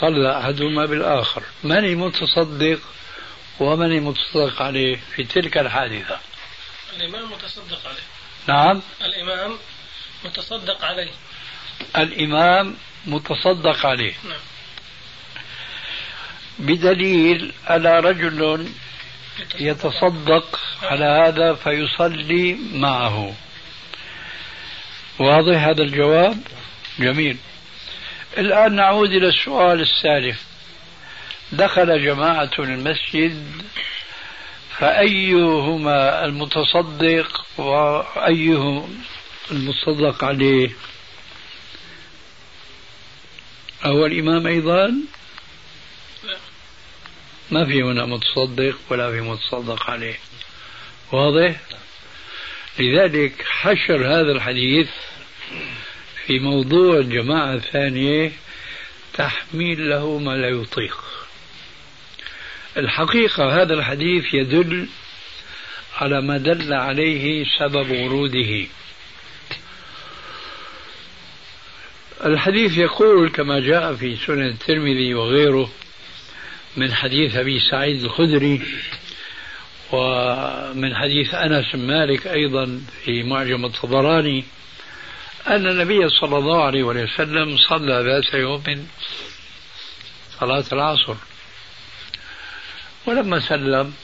[0.00, 1.42] صلى أحدهما بالآخر.
[1.64, 2.80] من المتصدق
[3.60, 6.18] ومن المتصدق عليه في تلك الحادثة؟
[6.96, 8.02] الإمام متصدق عليه.
[8.48, 8.82] نعم.
[9.04, 9.58] الإمام
[10.24, 11.10] متصدق عليه.
[11.96, 14.14] الإمام متصدق عليه.
[14.24, 14.40] نعم.
[16.58, 18.68] بدليل ألا رجل
[19.60, 23.34] يتصدق على هذا فيصلي معه.
[25.18, 26.38] واضح هذا الجواب؟
[26.98, 27.36] جميل.
[28.38, 30.42] الآن نعود إلى السؤال السالف.
[31.52, 33.62] دخل جماعة المسجد
[34.78, 38.86] فأيهما المتصدق وأيه
[39.50, 40.70] المصدق عليه؟
[43.84, 44.94] هو الإمام أيضا؟
[47.52, 50.18] ما في هنا متصدق ولا في متصدق عليه.
[51.12, 51.60] واضح؟
[52.78, 54.88] لذلك حشر هذا الحديث
[56.26, 58.32] في موضوع الجماعة الثانية
[59.14, 61.04] تحميل له ما لا يطيق.
[62.76, 64.88] الحقيقة هذا الحديث يدل
[65.96, 68.66] على ما دل عليه سبب وروده.
[72.24, 75.70] الحديث يقول كما جاء في سنن الترمذي وغيره
[76.76, 78.62] من حديث أبي سعيد الخدري
[79.92, 84.44] ومن حديث بن مالك أيضا في معجم الطبراني
[85.46, 88.86] أن النبي صلى الله عليه وسلم صلى ذات يوم
[90.40, 91.14] صلاة العصر.
[93.06, 93.94] ولما سلم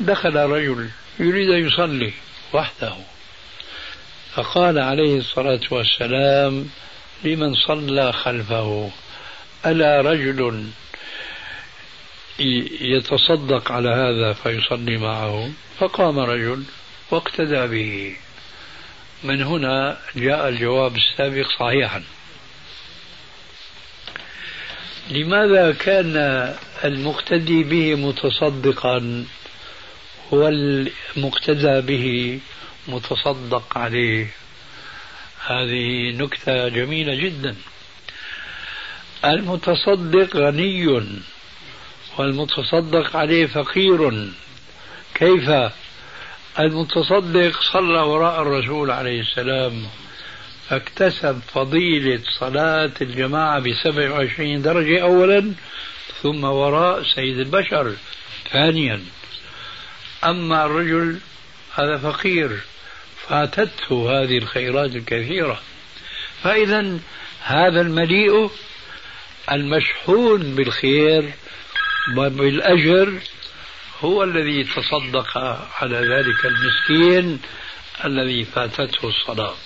[0.00, 0.90] دخل رجل
[1.20, 2.12] يريد أن يصلي
[2.52, 2.94] وحده.
[4.34, 6.68] فقال عليه الصلاة والسلام
[7.24, 8.90] لمن صلى خلفه
[9.66, 10.70] ألا رجل
[12.80, 15.50] يتصدق على هذا فيصلي معه.
[15.78, 16.64] فقام رجل
[17.10, 18.16] واقتدى به.
[19.24, 22.02] من هنا جاء الجواب السابق صحيحا.
[25.10, 26.16] لماذا كان
[26.84, 29.24] المقتدي به متصدقا
[30.30, 32.40] والمقتدى به
[32.88, 34.30] متصدق عليه؟
[35.46, 37.56] هذه نكتة جميلة جدا.
[39.24, 41.00] المتصدق غني.
[42.18, 44.30] والمتصدق عليه فقير.
[45.14, 45.50] كيف؟
[46.58, 49.86] المتصدق صلى وراء الرسول عليه السلام
[50.68, 55.52] فاكتسب فضيلة صلاة الجماعة بسبع وعشرين درجة أولا
[56.22, 57.92] ثم وراء سيد البشر
[58.52, 59.04] ثانيا.
[60.24, 61.18] أما الرجل
[61.74, 62.58] هذا فقير
[63.28, 65.60] فاتته هذه الخيرات الكثيرة.
[66.42, 66.98] فإذا
[67.42, 68.50] هذا المليء
[69.52, 71.32] المشحون بالخير
[72.16, 73.20] وبالأجر
[74.00, 75.38] هو الذي تصدق
[75.82, 77.42] على ذلك المسكين
[78.04, 79.56] الذي فاتته الصلاة.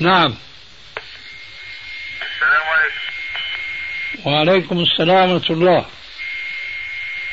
[0.00, 0.34] نعم.
[2.22, 4.30] السلام عليكم.
[4.30, 5.78] وعليكم السلام ورحمة الله.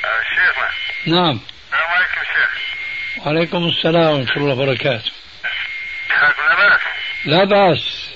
[0.05, 0.69] آه، شيخنا.
[1.05, 1.39] نعم.
[1.65, 3.27] السلام عليكم شيخ.
[3.27, 5.11] وعليكم السلام ورحمة الله وبركاته.
[6.09, 6.81] لا بأس.
[7.25, 8.09] لا بأس.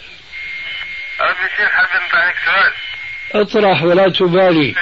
[1.20, 2.74] أبي شيخ حاب نطرح سؤال.
[3.42, 4.76] اطرح ولا تبالي.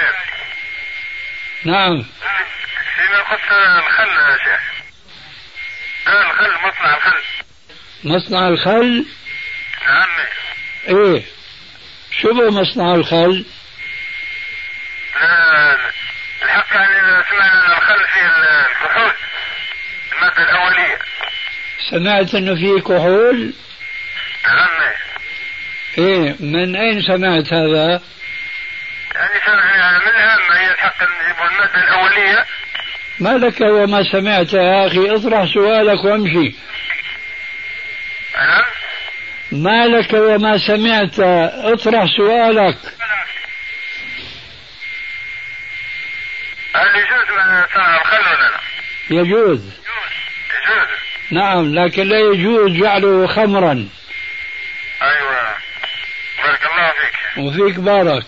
[1.64, 2.04] نعم.
[2.96, 4.60] فيما يخص الخل يا شيخ.
[6.08, 7.22] الخل مصنع الخل.
[8.04, 9.06] مصنع الخل؟
[9.86, 10.08] نعم.
[10.88, 11.22] إيه.
[12.20, 13.44] شو هو مصنع الخل؟
[15.20, 15.76] لا
[16.42, 19.12] الحق يعني سمعنا أن الخل فيه الكحول
[20.12, 20.98] المادة الأولية.
[21.90, 23.52] سمعت إنه في كحول؟
[24.46, 24.92] نعم.
[25.98, 26.36] إيه.
[26.40, 28.02] من أين سمعت هذا؟
[29.14, 30.49] يعني سمعنا منها ما
[30.84, 32.46] نجيبوا المادة الأولية.
[33.20, 36.54] ما لك وما سمعت يا أخي اطرح سؤالك وامشي.
[38.36, 38.64] نعم
[39.52, 41.20] ما لك وما سمعت
[41.64, 42.76] اطرح سؤالك.
[46.74, 47.26] هل يجوز
[47.74, 48.60] صنع الخل ولا لا؟
[49.10, 49.60] يجوز.
[49.60, 50.88] يجوز.
[51.30, 53.88] نعم لكن لا يجوز جعله خمرا.
[55.02, 55.54] أيوة.
[56.42, 57.38] بارك الله فيك.
[57.38, 58.26] وفيك بارك.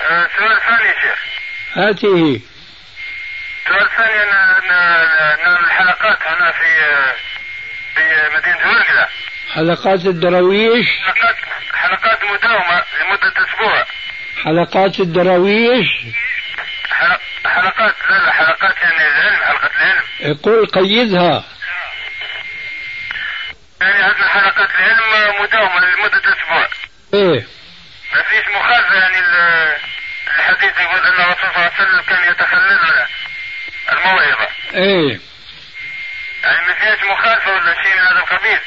[0.00, 1.18] آه، سؤال ثاني يا شيخ.
[1.72, 2.40] هاته.
[3.68, 4.70] سؤال ثاني أن أن
[5.46, 6.64] أن الحلقات هنا في
[7.94, 9.06] في مدينة ولقلة
[9.54, 11.36] حلقات الدراويش؟ حلقات
[11.74, 13.84] حلقات مداومة لمدة أسبوع.
[14.44, 15.88] حلقات الدراويش؟
[16.90, 20.02] حلق حلقات لا لا حلقات يعني العلم حلقة العلم.
[20.20, 21.44] يقول قيدها.
[23.80, 26.68] يعني عندنا حلقات العلم مداومة لمدة أسبوع.
[27.14, 27.46] إيه.
[28.14, 29.76] ما فيش مخالفة يعني ال-
[30.50, 33.06] الحديث يقول أن الرسول صلى الله عليه وسلم كان يتخللنا
[33.92, 34.48] الموعظة.
[34.74, 35.20] إيه.
[36.44, 38.60] يعني ما فيش مخالفة ولا شيء من هذا القبيل.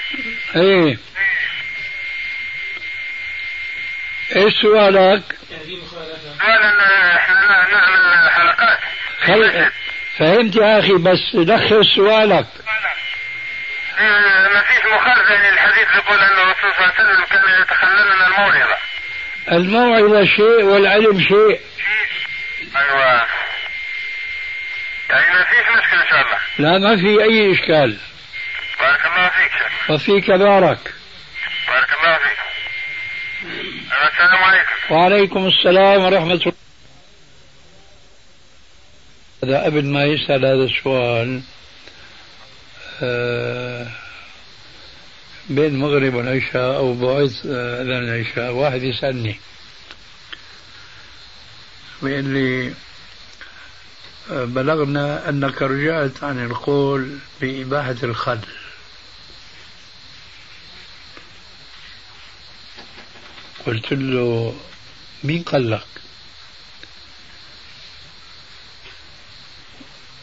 [0.56, 0.98] إيه.
[4.36, 5.24] إيش سؤالك؟
[6.40, 6.80] سؤال
[7.18, 8.80] إحنا نعمل حلقات
[9.22, 9.72] خل...
[10.18, 12.48] فهمت يا أخي بس لخص سؤالك.
[14.00, 18.28] آه، ما فيش مخالفة يعني الحديث يقول أن الرسول صلى الله عليه وسلم كان يتخللنا
[18.28, 18.78] الموعظة.
[19.52, 21.60] الموعظة شيء والعلم شيء.
[22.76, 23.28] أيوة.
[25.10, 26.39] يعني ما فيش مشكلة إن شاء الله.
[26.60, 27.97] لا ما في أي إشكال.
[28.80, 29.91] بارك الله فيك شيخ.
[29.91, 30.93] وفيك بارك.
[31.68, 32.39] بارك الله فيك.
[34.14, 34.93] السلام عليكم.
[34.95, 36.54] وعليكم السلام ورحمة الله.
[39.43, 41.41] هذا قبل ما يسأل هذا السؤال.
[43.04, 43.88] آه،
[45.50, 48.52] بين المغرب والعشاء أو بعد آه، أذان العشاء.
[48.52, 49.39] واحد يسألني.
[52.02, 52.74] بيقول لي
[54.32, 58.39] آه، بلغنا أنك رجعت عن القول بإباحة الخل.
[63.66, 64.56] قلت له
[65.24, 65.86] مين قال لك؟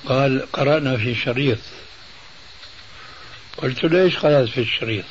[0.06, 1.58] قال قرأنا في شريط.
[3.58, 5.04] قلت له إيش قرأت في الشريط؟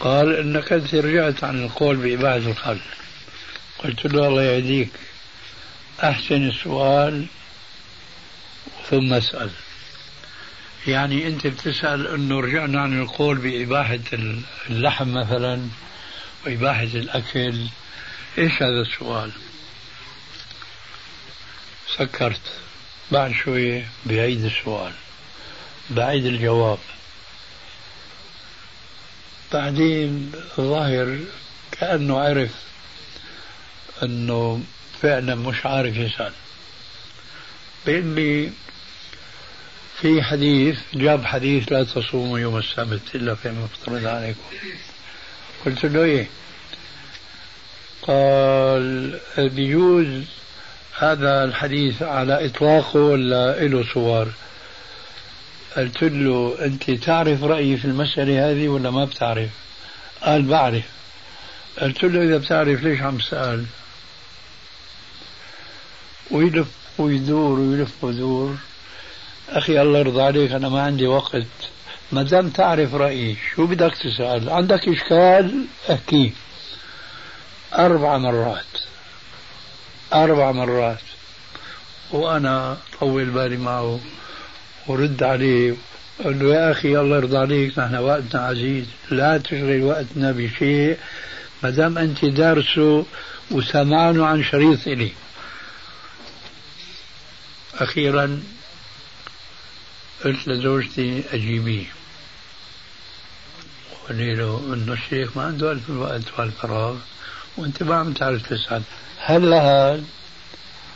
[0.00, 2.78] قال إنك أنت رجعت عن القول بإباحة الخل
[3.78, 4.90] قلت له الله يهديك.
[6.02, 7.26] أحسن السؤال
[8.90, 9.50] ثم اسأل.
[10.86, 13.98] يعني أنت بتسأل إنه رجعنا عن القول بإباحة
[14.70, 15.68] اللحم مثلا
[16.46, 17.66] وإباحة الأكل.
[18.38, 19.30] إيش هذا السؤال؟
[21.96, 22.52] سكرت.
[23.12, 24.92] بعد شوية بعيد السؤال.
[25.90, 26.78] بعيد الجواب.
[29.52, 31.18] بعدين ظاهر
[31.72, 32.50] كأنه عرف
[34.02, 34.62] أنه
[35.02, 36.32] فعلا مش عارف يسأل.
[37.86, 38.50] بيقول لي
[40.00, 44.40] في حديث جاب حديث لا تصوموا يوم السبت إلا فيما افترض عليكم.
[45.66, 46.26] قلت له إيه؟
[48.02, 50.24] قال بيجوز
[50.98, 54.32] هذا الحديث على إطلاقه ولا له صور؟
[55.76, 59.50] قلت له أنت تعرف رأيي في المسألة هذه ولا ما بتعرف؟
[60.22, 60.84] قال بعرف.
[61.78, 63.64] قلت له إذا بتعرف ليش عم تسال
[66.30, 66.68] ويلف
[66.98, 68.56] ويدور ويلف ويدور
[69.48, 71.46] أخي الله يرضى عليك أنا ما عندي وقت.
[72.12, 76.32] ما دام تعرف رأيي شو بدك تسأل؟ عندك إشكال؟ احكي
[77.74, 78.64] أربع مرات.
[80.12, 80.98] أربع مرات.
[82.10, 84.00] وأنا طول بالي معه.
[84.86, 85.74] ورد عليه
[86.24, 90.98] قال له يا أخي الله يرضى عليك نحن وقتنا عزيز لا تشغل وقتنا بشيء
[91.62, 93.06] ما دام أنت دارسه
[93.50, 95.12] وسمعانه عن شريط إلي.
[97.74, 98.42] أخيرا
[100.24, 101.86] قلت لزوجتي أجيبيه.
[104.08, 106.96] قولي له إنه الشيخ ما عنده ألف الوقت والفراغ
[107.56, 108.82] وأنت ما عم تعرف تسأل.
[109.18, 110.04] هلأ هاد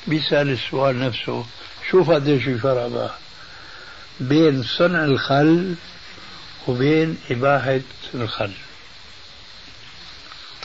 [0.07, 1.47] بيسأل السؤال نفسه
[1.91, 3.15] شوف قديش الفرق بقى.
[4.21, 5.75] بين صنع الخل
[6.69, 7.81] وبين إباحة
[8.15, 8.53] الخل.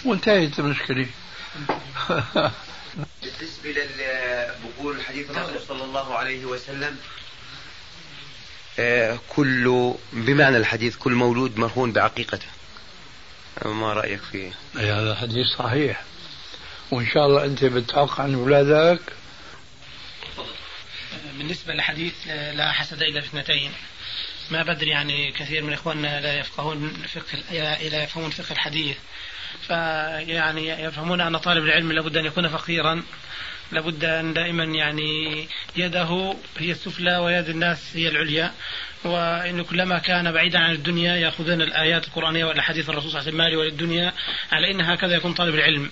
[0.05, 1.07] وانتهت المشكلة.
[3.23, 6.97] بالنسبة لبقول حديث الرسول صلى الله عليه وسلم
[8.79, 12.47] آه، كل بمعنى الحديث كل مولود مرهون بعقيقته.
[13.65, 16.03] ما رأيك فيه؟ هذا حديث صحيح.
[16.91, 19.01] وإن شاء الله أنت بتحق عن أولادك
[21.37, 23.71] بالنسبة لحديث لا حسد إلا في اثنتين
[24.51, 27.39] ما بدري يعني كثير من إخواننا لا يفقهون فقه
[27.89, 28.97] لا يفهمون فقه الحديث.
[29.67, 33.03] فيعني يفهمون أن طالب العلم لابد أن يكون فقيرا
[33.71, 38.53] لابد أن دائما يعني يده هي السفلى ويد الناس هي العليا.
[39.03, 43.45] وإن كلما كان بعيدا عن الدنيا يأخذون الآيات القرآنية والأحاديث الرسول صلى الله عليه وسلم
[43.45, 44.13] مالي وللدنيا
[44.51, 45.91] على إن هكذا يكون طالب العلم.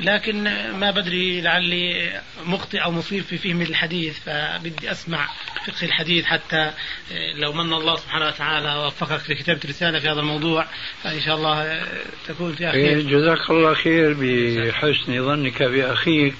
[0.00, 0.42] لكن
[0.80, 2.12] ما بدري لعلي
[2.46, 5.28] مخطئ أو مصيب في فهم الحديث فبدي أسمع
[5.66, 6.72] فقه الحديث حتى
[7.34, 10.66] لو من الله سبحانه وتعالى وفقك لكتابة رسالة في هذا الموضوع
[11.02, 11.82] فإن شاء الله
[12.28, 16.34] تكون فيها خير جزاك الله خير بحسن ظنك بأخيك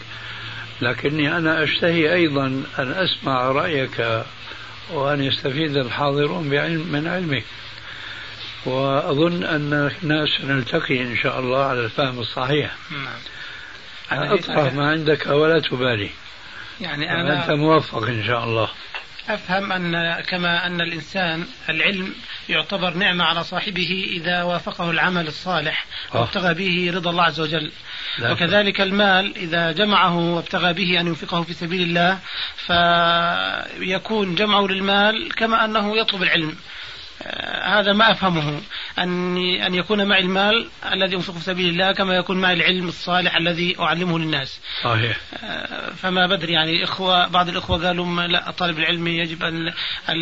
[0.80, 2.46] لكني أنا أشتهي أيضا
[2.78, 4.24] أن أسمع رأيك
[4.90, 7.44] وأن يستفيد الحاضرون بعلم من علمك.
[8.66, 12.74] وأظن أننا سنلتقي إن شاء الله على الفهم الصحيح.
[12.90, 13.18] نعم.
[14.14, 16.10] أطرح ما عندك ولا تبالي.
[16.80, 18.68] يعني أنا أنت موفق إن شاء الله.
[19.28, 22.14] أفهم أن كما أن الإنسان العلم
[22.48, 26.20] يعتبر نعمة على صاحبه إذا وافقه العمل الصالح آه.
[26.20, 27.72] وابتغى به رضا الله عز وجل.
[28.22, 32.18] وكذلك المال إذا جمعه وابتغى به أن ينفقه في سبيل الله
[32.56, 36.56] فيكون جمعه للمال كما أنه يطلب العلم.
[37.64, 38.60] هذا ما أفهمه
[38.98, 43.36] أن أن يكون معي المال الذي أنفقه في سبيل الله كما يكون معي العلم الصالح
[43.36, 44.60] الذي أعلمه للناس.
[44.84, 45.20] صحيح.
[45.96, 49.72] فما بدري يعني إخوة بعض الإخوة قالوا لا طالب العلم يجب أن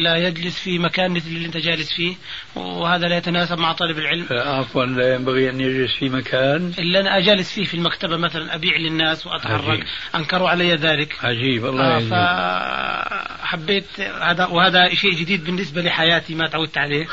[0.02, 2.14] لا يجلس في مكان مثل اللي أنت جالس فيه
[2.54, 4.26] وهذا لا يتناسب مع طالب العلم.
[4.30, 8.76] عفوا لا ينبغي أن يجلس في مكان اللي أنا أجلس فيه في المكتبة مثلا أبيع
[8.76, 11.16] للناس وأتحرك أنكروا علي ذلك.
[11.24, 17.06] عجيب الله آه فحبيت هذا وهذا شيء جديد بالنسبة لحياتي ما تعودت عليه.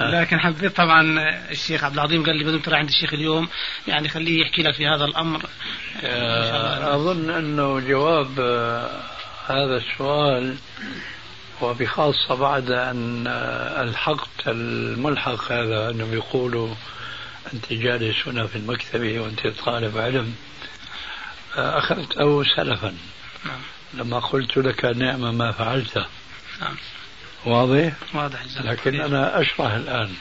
[0.20, 3.48] لكن حبيت طبعا الشيخ عبد العظيم قال لي بدون ترى عند الشيخ اليوم
[3.88, 5.42] يعني خليه يحكي لك في هذا الأمر.
[6.04, 9.02] آه، أظن أنه جواب آه،
[9.46, 10.56] هذا السؤال
[11.62, 16.74] وبخاصة بعد أن آه، ألحقت الملحق هذا أنهم يقولوا
[17.54, 20.34] أنت جالس هنا في المكتبة وأنت طالب علم.
[21.56, 22.94] أخذته سلفا.
[23.44, 23.60] نعم.
[23.94, 26.06] لما قلت لك نعمة ما فعلته.
[26.60, 26.76] نعم.
[27.46, 28.40] واضح؟ واضح.
[28.60, 30.14] لكن أنا أشرح الآن.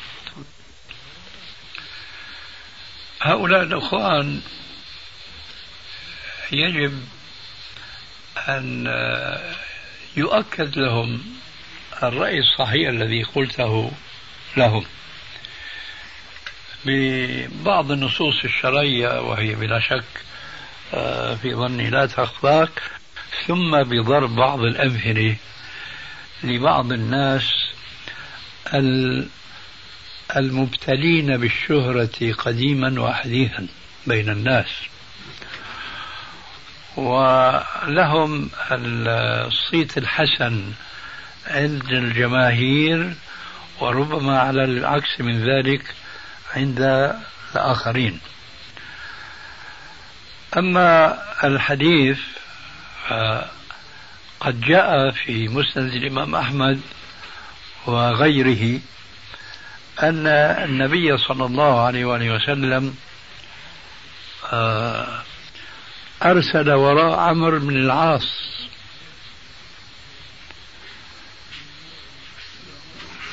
[3.21, 4.41] هؤلاء الأخوان
[6.51, 7.03] يجب
[8.47, 8.88] أن
[10.17, 11.23] يؤكد لهم
[12.03, 13.91] الرأي الصحيح الذي قلته
[14.57, 14.86] لهم.
[16.86, 20.26] ببعض النصوص الشرعية وهي بلا شك
[20.93, 22.82] آه، في ظني لا تخفاك
[23.47, 25.36] ثم بضرب بعض الأمثلة
[26.46, 27.52] لبعض الناس
[30.36, 33.68] المبتلين بالشهرة قديما وحديثا
[34.08, 34.68] بين الناس.
[36.98, 40.72] ولهم الصيت الحسن
[41.48, 43.14] عند الجماهير
[43.80, 45.93] وربما على العكس من ذلك
[46.56, 46.80] عند
[47.56, 48.20] الآخرين.
[50.58, 52.20] أما الحديث
[54.46, 56.82] قد جاء في مسند الإمام أحمد
[57.86, 58.80] وغيره
[60.04, 62.96] أن النبي صلى الله عليه وآله وسلم
[64.54, 65.22] آه،
[66.24, 68.46] أرسل وراء عمرو بن العاص.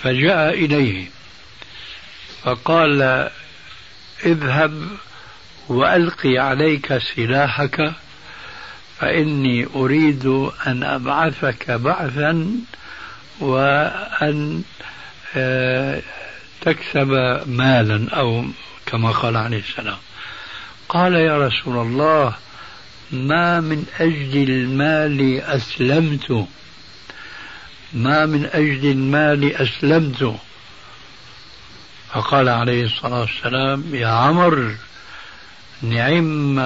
[0.02, 1.10] فجاء إليه
[2.42, 3.30] فقال
[4.24, 4.88] اذهب
[5.68, 7.92] وألقي عليك سلاحك
[9.02, 10.26] فإني أريد
[10.66, 12.46] أن أبعثك بعثا
[13.40, 14.62] وأن
[15.36, 16.02] آه،
[16.60, 17.10] تكسب
[17.46, 18.44] مالا أو
[18.86, 19.96] كما قال عليه السلام.
[20.88, 22.34] قال يا رسول الله
[23.12, 26.46] ما من أجل المال أسلمت.
[27.92, 30.36] ما من أجل المال أسلمت.
[32.12, 34.74] فقال عليه الصلاة والسلام يا عمر
[35.82, 36.58] نعم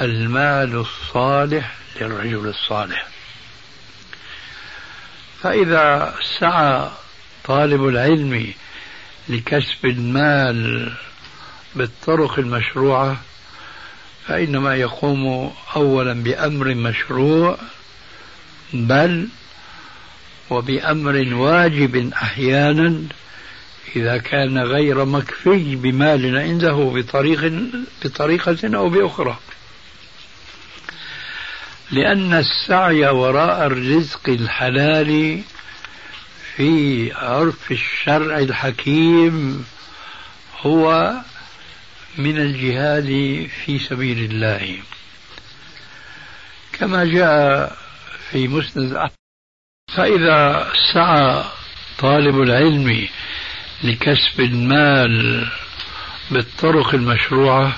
[0.00, 3.06] المال الصالح للرجل الصالح.
[5.42, 6.88] فإذا سعى
[7.44, 8.52] طالب العلم
[9.28, 10.92] لكسب المال
[11.74, 13.16] بالطرق المشروعة
[14.26, 17.58] فإنما يقوم أولا بأمر مشروع
[18.72, 19.28] بل
[20.50, 23.02] وبأمر واجب أحيانا
[23.96, 27.52] إذا كان غير مكفي بمال عنده بطريق
[28.04, 29.38] بطريقة أو بأخرى.
[31.90, 35.42] لأن السعي وراء الرزق الحلال
[36.56, 39.64] في عرف الشرع الحكيم
[40.60, 41.14] هو
[42.18, 43.06] من الجهاد
[43.64, 44.78] في سبيل الله.
[46.72, 47.76] كما جاء
[48.30, 49.10] في مسند أحمد
[49.96, 51.44] فإذا سعى
[51.98, 53.08] طالب العلم
[53.84, 55.46] لكسب المال
[56.30, 57.76] بالطرق المشروعة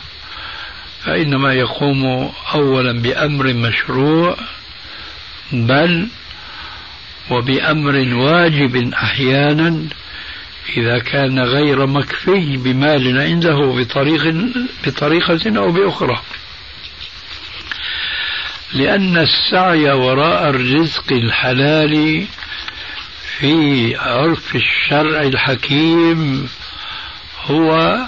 [1.04, 4.36] فإنما يقوم أولا بأمر مشروع
[5.52, 6.08] بل
[7.30, 9.82] وبأمر واجب أحيانا
[10.76, 14.34] إذا كان غير مكفي بمال عنده بطريق
[14.86, 16.22] بطريقة أو بأخرى.
[18.72, 22.24] لأن السعي وراء الرزق الحلال
[23.38, 26.48] في عرف الشرع الحكيم
[27.44, 27.98] هو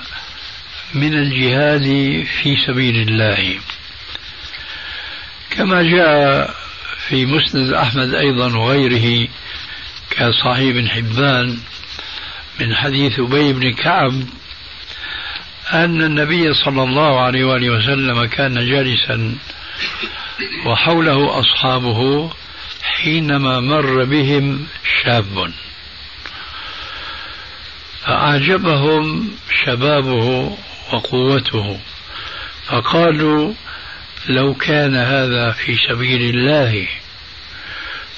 [0.95, 1.83] من الجهاد
[2.43, 3.59] في سبيل الله.
[5.51, 6.55] كما جاء
[7.09, 9.29] في مسند أحمد أيضا وغيره
[10.11, 11.59] كصحيح بن حبان
[12.61, 14.23] من حديث أبي بن كعب
[15.73, 19.35] أن النبي صلى الله عليه وآله وسلم كان جالسا
[20.67, 22.31] وحوله أصحابه
[22.83, 24.67] حينما مر بهم
[25.03, 25.53] شاب.
[28.07, 29.31] فأعجبهم
[29.65, 30.57] شبابه
[30.93, 31.81] وقوته
[32.67, 33.55] فقالوا
[34.29, 36.89] لو كان هذا في سبيل الله.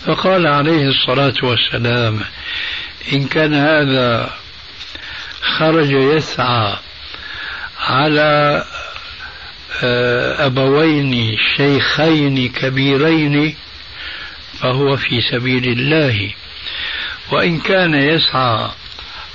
[0.07, 2.21] فقال عليه الصلاة والسلام
[3.13, 4.31] إن كان هذا
[5.59, 6.77] خرج يسعى
[7.81, 8.65] على
[9.85, 13.55] آه، أبوين شيخين كبيرين
[14.61, 16.35] فهو في سبيل الله.
[17.31, 18.71] وإن كان يسعى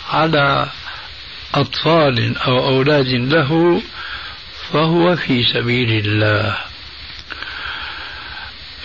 [0.09, 0.69] على
[1.53, 3.81] أطفال أو أولاد له
[4.71, 6.57] فهو في سبيل الله.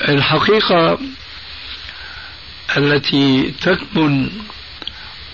[0.08, 0.98] الحقيقة
[2.76, 4.30] التي تكمن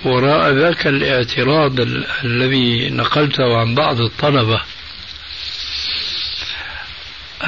[0.05, 1.81] وراء ذاك الاعتراض
[2.25, 4.61] الذي نقلته عن بعض الطلبة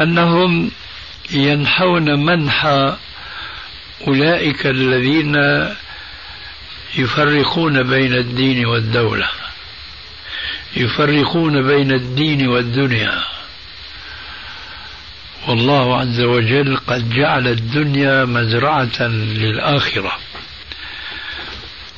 [0.01, 0.71] أنهم
[1.31, 2.67] ينحون منح
[4.09, 5.37] أولئك الذين
[6.97, 9.29] يفرقون بين الدين والدولة.
[10.77, 13.23] يفرقون بين الدين والدنيا.
[15.49, 20.19] والله عز وجل قد جعل الدنيا مزرعة للآخرة.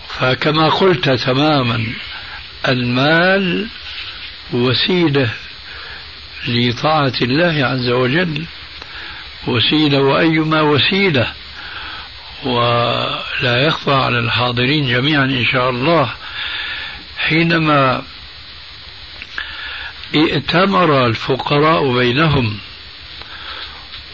[0.08, 1.86] فكما قلت تماما
[2.68, 3.66] المال
[4.52, 5.30] وسيلة
[6.48, 8.44] لطاعة الله عز وجل.
[9.46, 11.32] وسيلة وأيما وسيلة
[12.44, 16.12] ولا يخفى على الحاضرين جميعا إن شاء الله
[17.18, 18.02] حينما
[20.14, 22.58] ائتمر الفقراء بينهم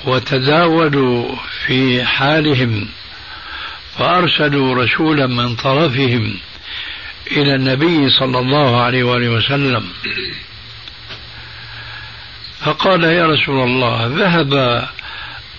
[0.04, 2.88] وتداولوا في حالهم
[3.98, 6.36] فأرسلوا رسولا من طرفهم
[7.30, 9.84] إلى النبي صلى الله عليه وآله وسلم.
[12.60, 14.88] فقال يا رسول الله ذهب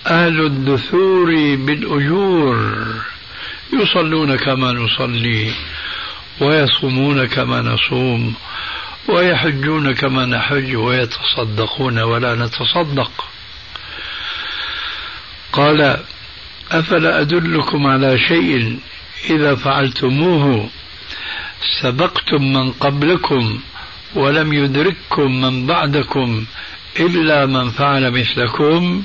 [0.08, 2.86] أهل الدثور بالأجور.
[3.74, 5.52] يصلون كما نصلي
[6.42, 8.34] ويصومون كما نصوم
[9.08, 13.12] ويحجون كما نحج ويتصدقون ولا نتصدق.
[15.54, 15.98] قال
[16.72, 18.80] أفلا أدلكم على شيء
[19.30, 20.70] إذا فعلتموه؟
[21.82, 23.60] سبقتم من قبلكم
[24.16, 26.46] ولم يدرككم من بعدكم
[27.00, 29.04] إلا من فعل مثلكم.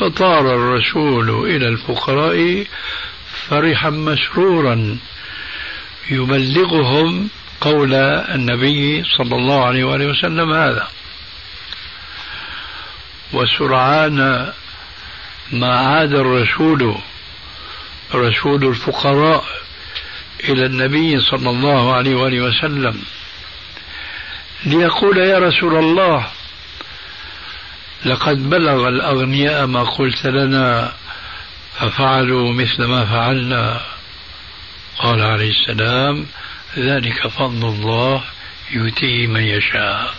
[0.00, 2.66] فطار الرسول إلى الفقراء
[3.48, 4.98] فرحا مسرورا
[6.10, 7.28] يبلغهم
[7.60, 10.88] قول النبي صلى الله عليه وآله وسلم هذا.
[13.32, 14.52] وسرعان
[15.52, 16.94] ما عاد الرسول
[18.14, 19.44] رسول الفقراء
[20.44, 23.02] إلى النبي صلى الله عليه وآله وسلم
[24.64, 26.26] ليقول يا رسول الله
[28.04, 30.92] لقد بلغ الأغنياء ما قلت لنا
[31.74, 33.80] ففعلوا مثل ما فعلنا.
[34.98, 36.26] قال عليه السلام
[36.78, 38.22] ذلك فضل الله
[38.70, 40.14] يؤتيه من يشاء.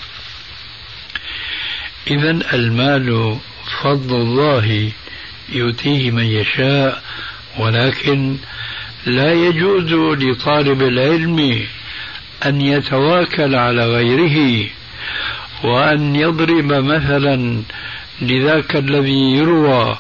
[2.08, 3.38] إذا المال
[3.82, 4.92] فضل الله
[5.50, 7.04] يؤتيه من يشاء
[7.60, 8.38] ولكن
[9.06, 11.66] لا يجوز لطالب العلم
[12.46, 14.70] أن يتواكل على غيره.
[15.64, 17.62] وأن يضرب مثلا
[18.22, 19.98] لذاك الذي يروى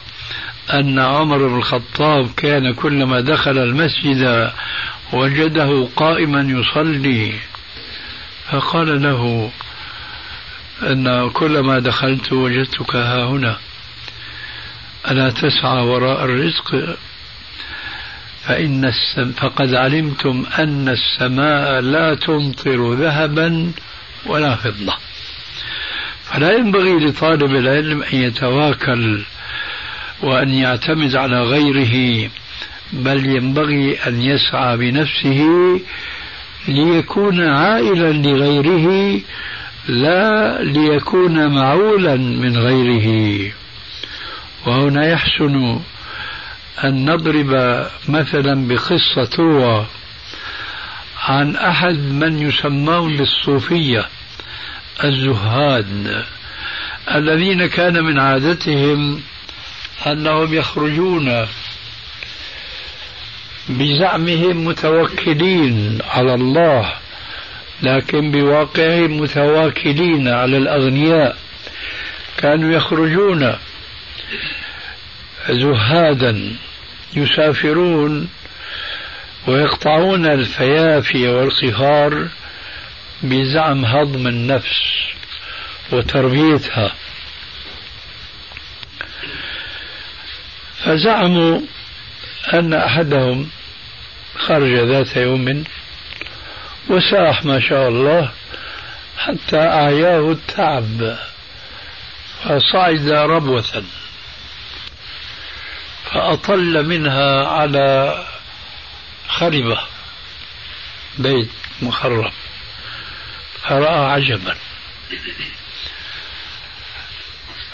[0.74, 4.52] أن عمر بن الخطاب كان كلما دخل المسجد
[5.14, 7.34] وجده قائما يصلي.
[8.52, 9.52] فقال له
[10.84, 13.58] أن كلما دخلت وجدتك ها هنا.
[15.12, 16.98] ألا تسعى وراء الرزق؟
[18.44, 23.72] فإن السم فقد علمتم أن السماء لا تمطر ذهبا
[24.26, 24.94] ولا فضة.
[26.34, 29.22] فلا ينبغي لطالب العلم أن يتواكل
[30.24, 32.30] وأن يعتمد على غيره
[32.94, 35.42] بل ينبغي أن يسعى بنفسه
[36.68, 39.20] ليكون عائلا لغيره
[39.88, 43.52] لا ليكون معولا من غيره.
[44.66, 45.80] وهنا يحسن
[46.84, 49.38] أن نضرب مثلا بقصة
[51.20, 54.06] عن أحد من يسمون بالصوفية
[55.04, 56.24] الزهاد
[57.16, 59.22] الذين كان من عادتهم
[60.08, 61.48] أنهم يخرجون
[63.70, 66.94] بزعمهم متوكلين على الله
[67.84, 71.38] لكن بواقعهم متواكلين على الأغنياء.
[72.38, 73.56] كانوا يخرجون
[75.50, 76.56] زهادا
[77.16, 78.30] يسافرون
[79.48, 82.28] ويقطعون الفيافي والصهار
[83.24, 84.82] بزعم هضم النفس
[85.92, 86.94] وتربيتها
[90.86, 91.60] فزعموا
[92.54, 93.50] أن أحدهم
[94.38, 95.64] خرج ذات يوم
[96.90, 98.32] وساح ما شاء الله
[99.18, 101.18] حتى أعياه التعب
[102.44, 103.84] فصعد ربوة
[106.12, 108.24] فأطل منها على
[109.28, 109.80] خربة
[111.18, 111.50] بيت
[111.82, 112.32] مخرب.
[113.64, 114.56] فرأى عجبا.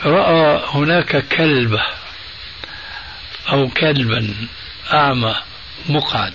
[0.05, 1.81] رأى هناك كلبة
[3.51, 4.33] أو كلبا
[4.93, 5.35] أعمى
[5.89, 6.33] مقعد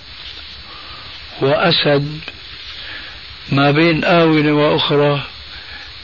[1.41, 2.19] وأسد
[3.51, 5.23] ما بين آونة وأخرى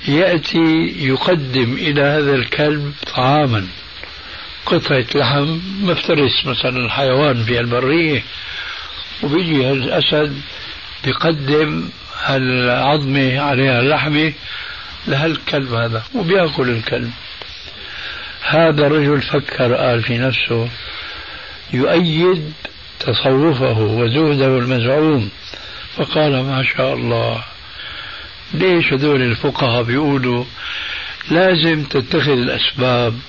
[0.08, 3.68] يأتي يقدم إلى هذا الكلب طعاما.
[4.66, 8.24] قطعة لحم مفترس مثلا حيوان في البرية
[9.24, 10.42] وبيجي الأسد
[11.04, 11.90] بيقدم
[12.30, 14.34] العظمة عليها اللحمة
[15.08, 17.12] لهالكلب هذا وبيأكل الكلب.
[18.50, 20.70] هذا الرجل فكر قال في نفسه
[21.74, 22.54] يؤيد
[23.00, 25.30] تصوفه وزهده المزعوم.
[25.98, 27.44] فقال ما شاء الله
[28.54, 30.46] ليش هذول الفقهاء بيقولوا
[31.32, 33.20] لازم تتخذ الأسباب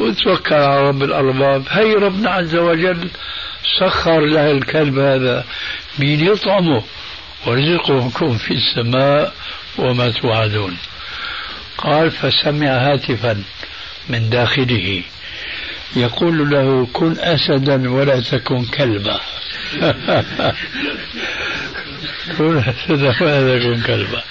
[0.00, 3.08] وتوكل على رب الأرباب؟ هي ربنا عز وجل
[3.80, 5.44] سخر له الكلب هذا
[5.98, 6.82] مين يطعمه.
[7.46, 9.34] ورزقكم في السماء
[9.78, 10.76] وما توعدون.
[11.78, 13.42] قال فسمع هاتفا
[14.08, 15.02] من داخله.
[15.96, 19.20] يقول له كن أسدا ولا تكن كلبا.
[22.38, 24.22] كن أسدا ولا تكن كلبا.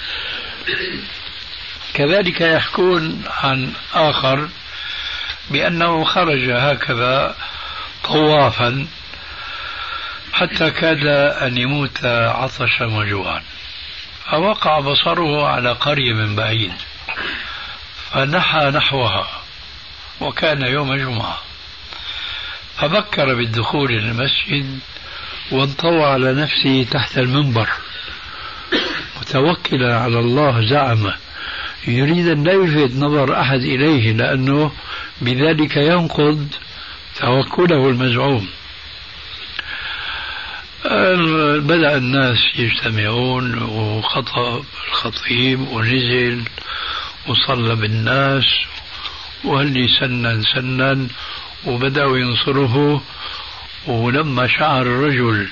[1.94, 4.48] كذلك يحكون عن آخر
[5.50, 7.36] بأنه خرج هكذا
[8.04, 8.86] طوافا
[10.32, 11.06] حتى كاد
[11.42, 13.42] أن يموت عطشا وجوعا
[14.30, 16.72] فوقع بصره على قرية من بعيد
[18.10, 19.26] فنحى نحوها
[20.20, 21.38] وكان يوم جمعة.
[22.76, 24.78] فبكر بالدخول إلى المسجد
[25.50, 27.68] وانطوى على نفسه تحت المنبر.
[29.20, 31.12] متوكلا على الله زعم
[31.86, 34.72] يريد أن لا يلفت نظر أحد إليه لأنه
[35.20, 36.48] بذلك ينقض
[37.20, 38.48] توكله المزعوم.
[41.60, 46.42] بدأ الناس يجتمعون وخطب الخطيب ونزل
[47.28, 48.44] وصلى بالناس
[49.44, 51.06] وهلي سنا سنا
[51.66, 53.02] وبدأوا ينصره
[53.86, 55.48] ولما شعر الرجل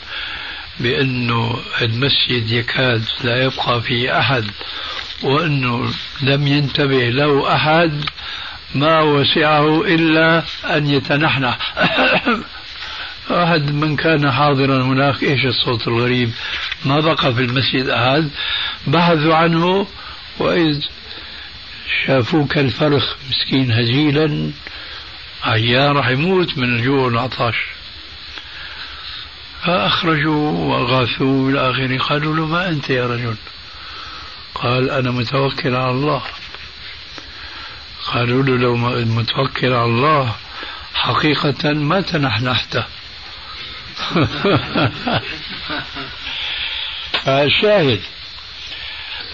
[0.81, 4.45] بأنه المسجد يكاد لا يبقى فيه أحد
[5.23, 8.05] وأنه لم ينتبه له أحد
[8.75, 11.59] ما وسعه إلا أن يتنحنح.
[13.31, 16.33] أحد من كان حاضرا هناك إيش الصوت الغريب؟
[16.85, 18.31] ما بقى في المسجد أحد.
[18.87, 19.87] بحثوا عنه
[20.39, 20.81] وإذ
[22.07, 24.51] شافوه كالفرخ مسكين هزيلا.
[25.45, 27.57] عيان راح يموت من الجوع والعطش
[29.63, 31.99] فأخرجوا وأغاثوه إلى آخره.
[31.99, 33.35] قالوا له ما أنت يا رجل؟
[34.55, 36.23] قال أنا متوكل على الله.
[38.07, 38.77] قالوا له لو
[39.07, 40.35] متوكل على الله
[40.95, 42.85] حقيقة ما تنحنحته
[47.25, 48.01] فالشاهد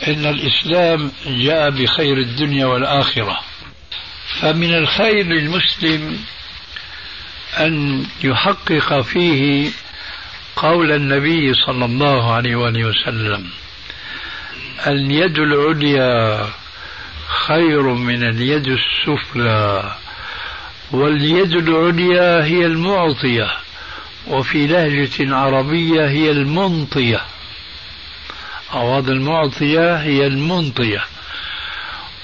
[0.08, 3.40] إن الإسلام جاء بخير الدنيا والآخرة.
[4.40, 6.18] فمن الخير للمسلم
[7.58, 9.70] أن يحقق فيه
[10.56, 13.50] قول النبي صلى الله عليه وآله وسلم
[14.86, 16.46] اليد العليا
[17.46, 19.94] خير من اليد السفلى
[20.90, 23.50] واليد العليا هي المعطية.
[24.26, 27.20] وفي لهجة عربية هي المنطية.
[28.74, 31.04] أعواض المعطية هي المنطية.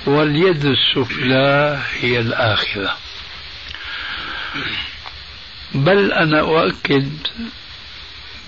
[0.06, 2.92] واليد السفلى هي الآخذة
[5.74, 7.08] بل أنا أؤكد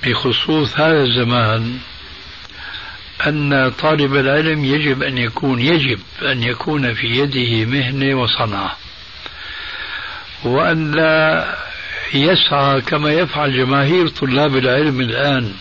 [0.07, 1.79] بخصوص هذا الزمان
[3.27, 8.77] أن طالب العلم يجب أن يكون يجب أن يكون في يده مهنة وصنعة.
[10.45, 11.57] وأن لا
[12.15, 15.55] يسعى كما يفعل جماهير طلاب العلم الآن.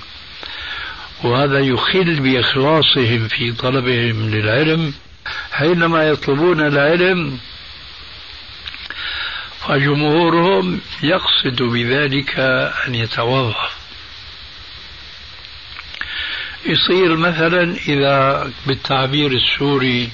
[1.24, 4.94] وهذا يخل بإخلاصهم في طلبهم للعلم.
[5.52, 7.40] حينما يطلبون العلم
[9.68, 12.40] فجمهورهم يقصد بذلك
[12.88, 13.56] أن يتوظف
[16.66, 20.10] يصير مثلا إذا بالتعبير السوري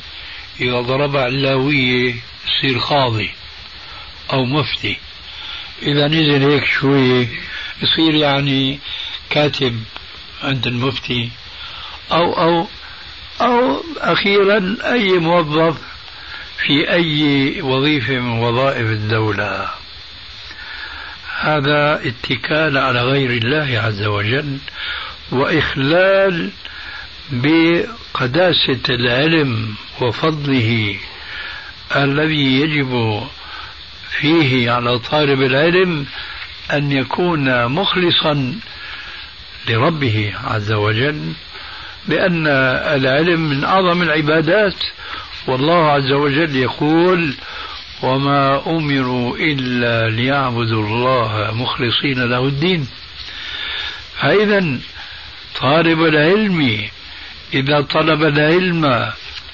[0.62, 2.16] إذا ضرب علاوية
[2.48, 3.30] يصير قاضي
[4.34, 4.98] أو مفتي.
[5.82, 7.28] إذا نزل هيك شوية
[7.82, 8.80] يصير يعني
[9.30, 9.84] كاتب
[10.44, 11.30] عند المفتي.
[12.12, 12.68] أو أو
[13.42, 15.78] أو أخيرا أي موظف
[16.66, 19.70] في أي وظيفة من وظائف الدولة.
[21.40, 24.58] هذا اتكال على غير الله عز وجل
[25.32, 26.50] وإخلال
[27.32, 30.96] بقداسة العلم وفضله
[31.96, 33.24] الذي يجب
[34.12, 36.06] فيه على طالب العلم
[36.74, 38.56] أن يكون مخلصا
[39.70, 41.34] لربه عز وجل
[42.08, 44.84] بأن العلم من أعظم العبادات.
[45.48, 47.34] والله عز وجل يقول
[48.04, 52.88] وما أمروا إلا ليعبدوا الله مخلصين له الدين.
[54.22, 54.80] فإذا
[55.62, 56.90] طالب العلم
[57.54, 59.12] إذا طلب العلم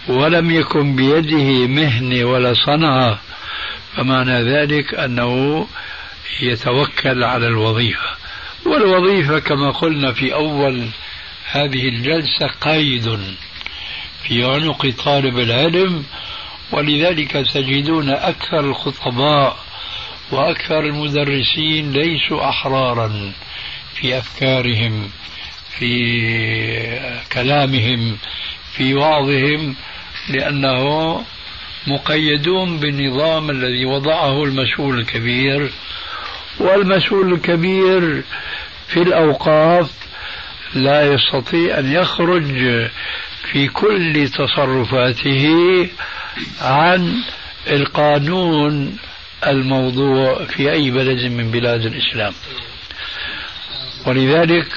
[0.08, 3.20] ولم يكن بيده مهنة ولا صنعة
[3.95, 5.67] فمعنى ذلك أنه
[6.41, 8.09] يتوكل على الوظيفة.
[8.65, 10.87] والوظيفة كما قلنا في أول
[11.51, 13.19] هذه الجلسة قيد
[14.23, 16.03] في عنق طالب العلم
[16.71, 19.57] ولذلك تجدون أكثر الخطباء
[20.31, 23.31] وأكثر المدرسين ليسوا أحرارا
[23.95, 25.09] في أفكارهم
[25.69, 25.91] في
[27.33, 28.17] كلامهم
[28.73, 29.75] في وعظهم
[30.29, 31.21] لأنه
[31.88, 35.71] مقيدون بالنظام الذي وضعه المسؤول الكبير
[36.59, 38.23] والمسؤول الكبير
[38.88, 39.91] في الأوقاف
[40.73, 42.45] لا يستطيع أن يخرج
[43.51, 45.47] في كل تصرفاته
[46.61, 47.15] عن
[47.67, 48.97] القانون
[49.47, 52.33] الموضوع في أي بلد من بلاد الإسلام.
[54.05, 54.67] ولذلك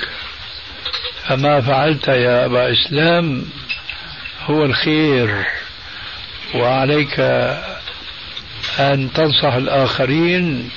[1.28, 3.44] فما فعلت يا أبا إسلام
[4.44, 5.44] هو الخير.
[6.54, 7.20] وعليك
[8.80, 10.70] أن تنصح الآخرين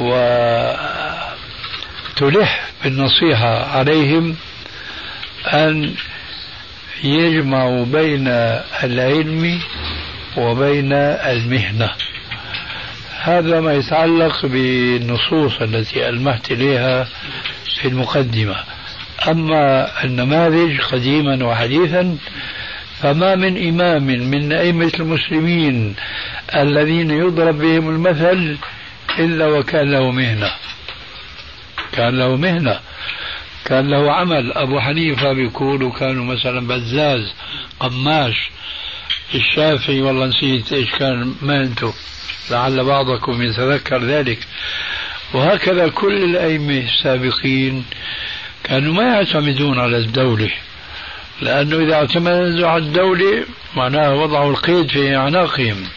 [0.00, 1.18] وتلح
[2.84, 4.36] بالنصيحة عليهم
[5.46, 5.94] أن
[7.04, 8.28] يجمعوا بين
[8.84, 9.60] العلم
[10.36, 11.90] وبين المهنة.
[13.20, 17.08] هذا ما يتعلق بالنصوص التي ألمحت إليها
[17.80, 18.56] في المقدمة.
[19.28, 22.16] أما النماذج قديما وحديثا
[23.02, 25.94] فما من إمام من أئمة المسلمين
[26.54, 28.56] الذين يضرب بهم المثل
[29.18, 30.50] إلا وكان له مهنة.
[31.92, 32.80] كان له مهنة.
[33.64, 34.52] كان له عمل.
[34.52, 37.34] أبو حنيفة بيقولوا كانوا مثلا بزاز
[37.80, 38.50] قماش.
[39.34, 41.94] الشافعي والله نسيت إيش كان مهنته.
[42.50, 44.38] لعل بعضكم يتذكر ذلك.
[45.34, 47.84] وهكذا كل الأئمة السابقين
[48.64, 50.50] كانوا ما يعتمدون على الدولة.
[51.40, 53.44] لأنه إذا اعتمدوا على الدولة
[53.76, 55.88] معناه وضعوا القيد في أعناقهم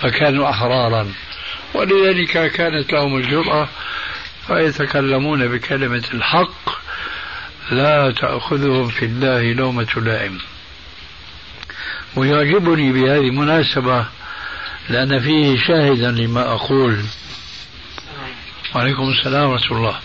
[0.00, 1.12] فكانوا أحرارا.
[1.74, 3.68] ولذلك كانت لهم الجرأة
[4.46, 6.70] فيتكلمون بكلمة الحق
[7.70, 10.38] لا تأخذهم في الله لومة لائم.
[12.16, 14.06] ويعجبني بهذه المناسبة
[14.88, 17.04] لأن فيه شاهدا لما أقول.
[18.74, 19.98] وعليكم السلام ورحمة الله.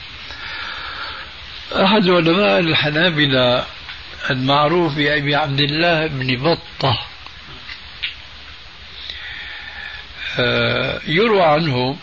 [1.76, 3.66] أحد علماء الحنابلة
[4.30, 7.00] المعروف بأبي عبد الله بن بطة.
[10.40, 11.98] آه، يروى عنه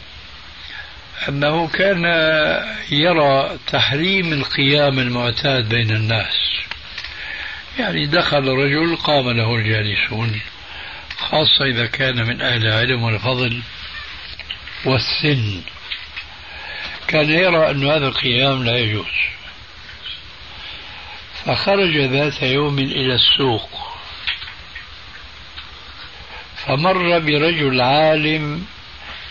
[1.28, 2.04] أنه كان
[2.90, 6.36] يرى تحريم القيام المعتاد بين الناس.
[7.78, 10.40] يعني دخل رجل قام له الجالسون
[11.18, 13.62] خاصة إذا كان من أهل العلم والفضل
[14.84, 15.62] والسن.
[17.08, 19.06] كان يرى أن هذا القيام لا يجوز.
[21.50, 23.70] فخرج ذات يوم إلى السوق.
[26.56, 28.66] فمر برجل عالم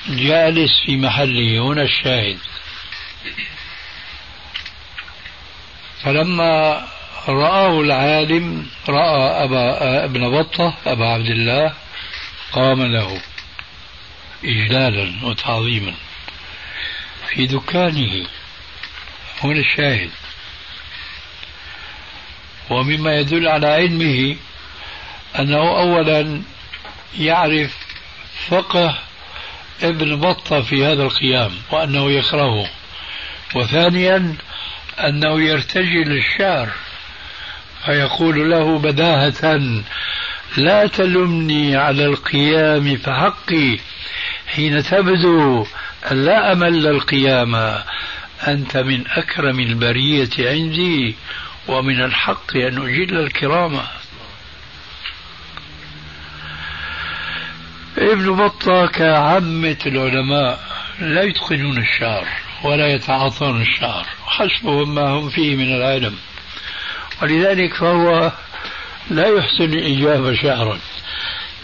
[0.08, 2.38] جالس في محله هنا الشاهد.
[6.04, 6.88] فلما
[7.28, 11.74] رآه العالم رأى أبا ابن بطة أبا عبد الله
[12.52, 13.22] قام له
[14.44, 15.94] إجلالا وتعظيما
[17.28, 18.28] في دكانه.
[19.44, 20.19] هنا الشاهد.
[22.70, 24.36] ومما يدل على علمه
[25.40, 26.42] أنه أولا
[27.20, 27.78] يعرف
[28.48, 28.98] فقه
[29.84, 32.70] ابن بطة في هذا القيام وأنه يكرهه
[33.56, 34.36] وثانيا
[35.00, 36.70] أنه يرتجل الشعر
[37.86, 39.62] فيقول له بداهة
[40.58, 43.80] لا تلمني على القيام فحقي
[44.48, 45.66] حين تبدو
[46.12, 47.56] لا أمل القيام
[48.48, 51.16] أنت من أكرم البرية عندي
[51.70, 53.84] ومن الحق أن أجل الكرامة
[57.98, 60.60] ابن بطة كعامة العلماء
[61.00, 62.28] لا يتقنون الشعر
[62.64, 66.16] ولا يتعاطون الشعر حسبهم ما هم فيه من العلم.
[67.22, 68.32] ولذلك فهو
[69.10, 70.80] لا يحسن الإجابة شعرا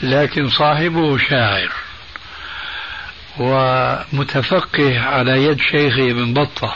[0.04, 1.72] لكن صاحبه شاعر
[3.38, 6.76] ومتفقه على يد شيخه ابن بطة.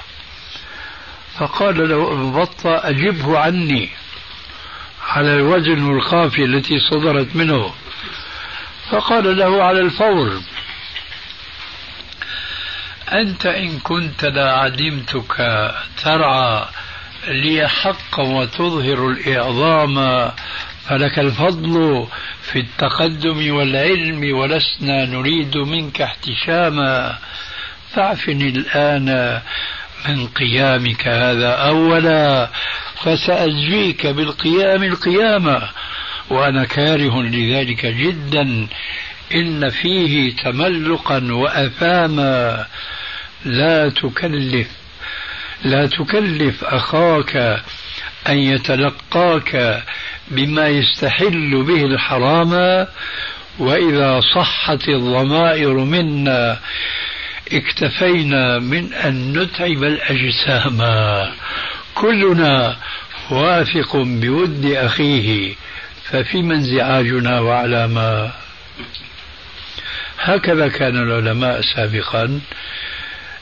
[1.40, 3.90] فقال له ابن بطة أجبه عني
[5.08, 7.74] على الوزن والقافية التي صدرت منه.
[8.92, 10.42] فقال له على الفور
[13.12, 15.36] أنت إن كنت لعدمتك
[16.04, 16.66] ترعى
[17.28, 19.96] لي حقا وتظهر الإعظام
[20.88, 22.08] فلك الفضل
[22.42, 27.18] في التقدم والعلم ولسنا نريد منك احتشاما.
[27.94, 29.42] فاعفني الآن
[30.08, 32.50] من قيامك هذا أولا
[33.04, 35.62] فسأجزيك بالقيام القيامة
[36.30, 38.68] وأنا كاره لذلك جدا
[39.34, 42.66] إن فيه تملقا وأثاما.
[43.46, 44.68] لا تكلف
[45.64, 47.62] لا تكلف أخاك
[48.28, 49.84] أن يتلقاك
[50.32, 52.86] بما يستحل به الحرام
[53.60, 56.60] وإذا صحت الضمائر منا
[57.54, 60.78] اكتفينا من أن نتعب الأجسام.
[61.96, 62.78] كلنا
[63.32, 65.56] واثق بود أخيه
[66.04, 68.32] ففيما انزعاجنا وعلى ما
[70.20, 72.40] هكذا كان العلماء سابقا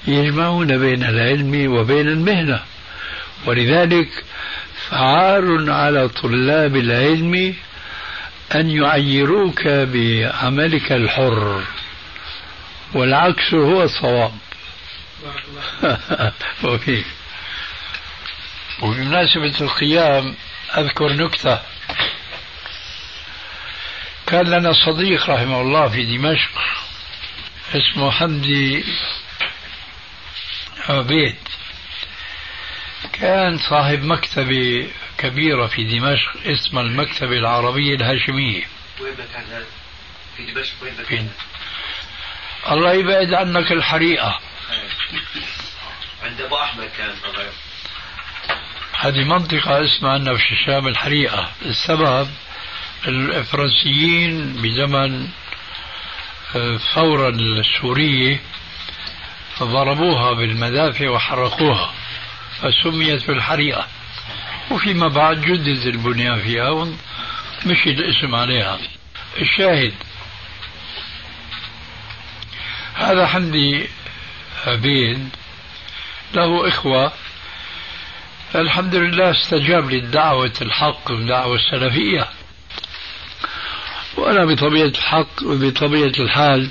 [0.08, 2.60] يجمعون بين العلم وبين المهنة.
[3.46, 4.10] ولذلك
[4.90, 7.54] فعار على طلاب العلم
[8.56, 11.62] أن يعيروك بعملك الحر.
[12.94, 14.38] والعكس هو الصواب.
[18.82, 20.36] وبمناسبة القيام
[20.78, 21.62] أذكر نكتة.
[24.28, 26.52] كان لنا صديق رحمه الله في دمشق
[27.76, 28.86] اسمه حمدي
[30.90, 31.36] عبيد.
[33.14, 38.64] كان صاحب مكتبة كبيرة في دمشق اسمها المكتبة العربية الهاشمية.
[39.02, 39.64] وين كان
[40.38, 40.74] في دمشق
[41.12, 41.30] وين؟
[42.72, 44.40] الله يبعد عنك الحريقة.
[46.24, 47.50] عند أبو أحمد كان الله
[49.00, 51.52] هذه منطقة اسمها عندنا في الشام الحريقة.
[51.66, 52.28] السبب
[53.08, 55.28] الفرنسيين بزمن
[56.56, 58.40] الثورة السورية
[59.60, 61.94] ضربوها بالمدافع وحرقوها
[62.62, 63.88] فسميت بالحريقة.
[64.72, 68.80] وفيما بعد جدد البنيان فيها ومشي الاسم عليها.
[69.42, 69.94] الشاهد
[72.98, 73.86] هذا حمدي
[74.68, 75.30] عبيد
[76.34, 77.12] له إخوة.
[78.56, 82.28] الحمد لله استجاب للدعوة الحق والدعوة السلفية.
[84.18, 86.70] وأنا بطبيعة الحق وبطبيعة الحال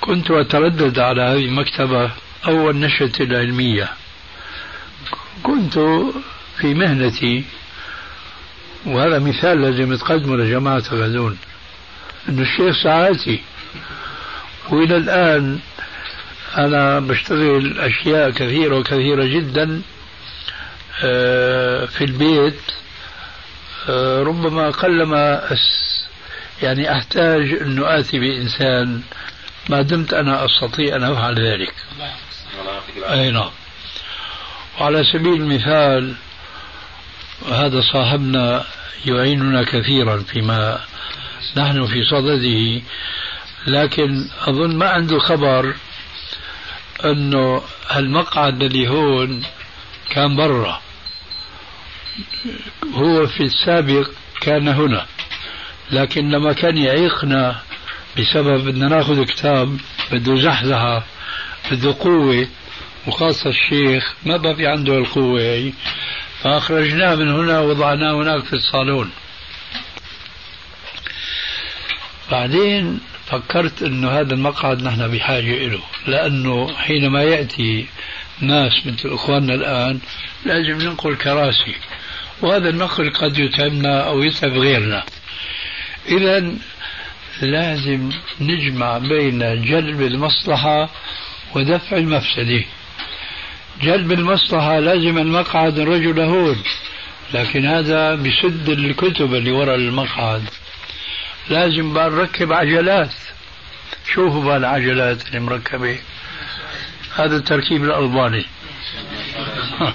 [0.00, 2.10] كنت أتردد على هذه المكتبة
[2.46, 3.88] أول نشأة العلمية
[5.42, 5.78] كنت
[6.60, 7.44] في مهنتي
[8.86, 11.38] وهذا مثال لازم تقدمه لجماعة غزون
[12.28, 13.40] أن الشيخ ساعاتي
[14.70, 15.58] وإلى الآن
[16.56, 19.82] أنا بشتغل أشياء كثيرة وكثيرة جدا
[21.04, 22.60] آه، في البيت
[23.88, 25.56] آه، ربما قلما
[26.62, 29.02] يعني أحتاج أن آتي بإنسان
[29.68, 31.74] ما دمت أنا أستطيع أن أفعل ذلك.
[33.10, 33.50] أي نعم.
[34.80, 36.14] وعلى سبيل المثال
[37.48, 38.64] هذا صاحبنا
[39.06, 40.80] يعيننا كثيرا فيما
[41.56, 42.82] نحن في صدده.
[43.68, 45.74] لكن أظن ما عنده خبر
[47.04, 47.62] أنه
[47.96, 49.42] المقعد اللي هون
[50.10, 50.80] كان برا.
[52.94, 54.10] هو في السابق
[54.40, 55.06] كان هنا
[55.90, 57.62] لكن لما كان يعيقنا
[58.18, 59.78] بسبب بدنا ناخذ كتاب
[60.12, 61.04] بده زحزحة
[61.70, 62.48] بده قوة
[63.06, 65.72] وخاصة الشيخ ما بقى في عنده القوة هي.
[66.42, 69.10] فأخرجناه من هنا وضعناه هناك في الصالون.
[72.30, 73.00] بعدين
[73.30, 77.86] فكرت إنه هذا المقعد نحن بحاجة له لأنه حينما يأتي
[78.40, 80.00] ناس مثل إخواننا الآن
[80.44, 81.74] لازم ننقل كراسي.
[82.42, 85.04] وهذا النقل قد يتعبنا أو يتعب غيرنا.
[86.08, 86.52] اذا
[87.42, 88.10] لازم
[88.40, 90.90] نجمع بين جلب المصلحة
[91.54, 92.64] ودفع المفسدة.
[93.82, 96.62] جلب المصلحة لازم المقعد الرجل هون
[97.34, 100.42] لكن هذا بسد الكتب اللي وراء المقعد.
[101.50, 103.14] لازم بقى نركب عجلات.
[104.14, 105.98] شوفوا بقى العجلات اللي مركبة.
[107.16, 108.44] هذا التركيب الألباني.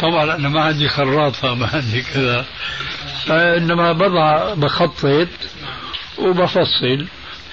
[0.00, 2.46] طبعا أنا ما عندي خراطة ما عندي كذا.
[3.28, 5.28] إنما بضع بخطط
[6.18, 7.06] وبفصل.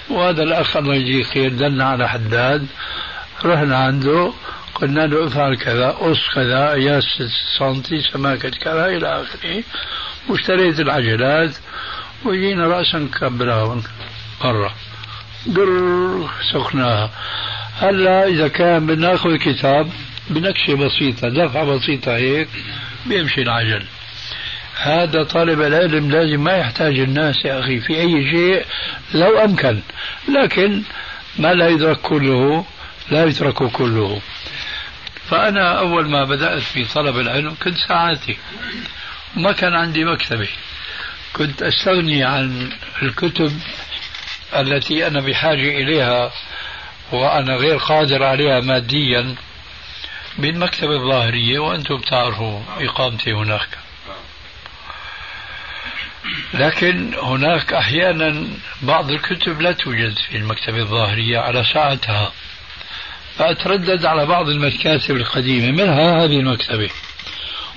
[0.10, 2.68] وهذا الأخ الله يجزيه خير دلنا على حداد.
[3.46, 4.34] رحنا عنده
[4.76, 7.04] قلنا له افعل كذا قص كذا قياس
[7.60, 9.64] سنتي سماكة كذا إلى آخره.
[10.30, 11.56] واشتريت العجلات.
[12.26, 13.82] وجينا رأسا نكبرها
[14.44, 14.74] مرة
[15.56, 17.12] قر سخناها
[17.80, 19.90] هلأ إذا كان بدنا ناخذ كتاب
[20.30, 22.48] بنكشة بسيطة دفعة بسيطة هيك
[23.06, 23.86] بيمشي العجل.
[24.82, 28.66] هذا طالب العلم لازم ما يحتاج الناس يا أخي في أي شيء
[29.14, 29.80] لو أمكن.
[30.30, 30.82] لكن
[31.40, 32.66] ما لا يدرك كله
[33.12, 34.22] لا يترك كله.
[35.30, 38.38] فأنا أول ما بدأت في طلب العلم كنت ساعاتي.
[39.36, 40.48] ما كان عندي مكتبة.
[41.38, 42.70] كنت أستغني عن
[43.02, 43.52] الكتب
[44.56, 46.32] التي أنا بحاجة إليها
[47.12, 49.36] وأنا غير قادر عليها ماديا
[50.38, 53.68] بالمكتبة الظاهرية وأنتم بتعرفوا إقامتي هناك.
[56.54, 58.48] لكن هناك أحيانا
[58.82, 62.32] بعض الكتب لا توجد في المكتبة الظاهرية على ساعتها.
[63.38, 65.72] فأتردد على بعض المكاتب القديمة.
[65.72, 66.90] منها هذه المكتبة؟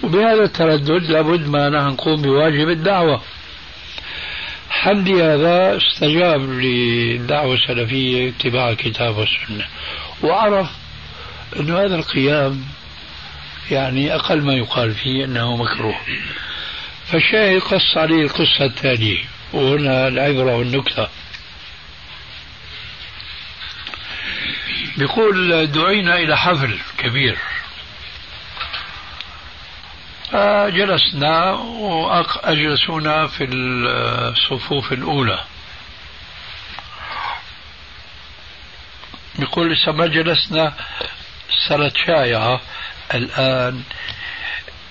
[0.02, 3.22] وبهذا التردد لابد ما نقوم بواجب الدعوة.
[4.70, 9.66] حمدي هذا استجاب للدعوة السلفية اتباع الكتاب والسنة.
[10.22, 10.68] وعرف
[11.56, 12.64] أن هذا القيام
[13.70, 15.96] يعني أقل ما يقال فيه أنه مكروه.
[17.06, 19.18] فالشاهد قص عليه القصة التالية
[19.52, 21.08] وهنا العبرة والنكتة.
[24.96, 27.36] بيقول دعينا إلى حفل كبير.
[30.31, 35.45] فجلسنا وأجلسونا في الصفوف الأولى.
[39.39, 40.74] يقول لسه ما جلسنا
[41.69, 42.61] صارت شائعة
[43.15, 43.82] الآن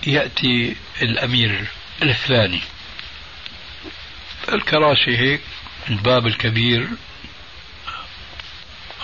[0.07, 1.65] يأتي الأمير
[2.01, 2.61] الفلاني
[4.53, 5.41] الكراسي هيك
[5.89, 6.87] الباب الكبير.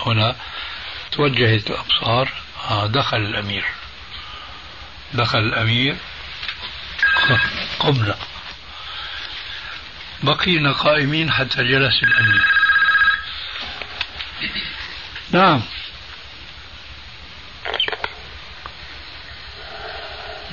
[0.06, 0.36] هنا
[1.12, 2.32] توجهت الأبصار.
[2.70, 3.64] آه دخل الأمير.
[5.14, 5.96] دخل الأمير.
[7.78, 8.16] قمنا
[10.22, 12.44] بقينا قائمين حتى جلس الأمير.
[15.30, 15.62] نعم.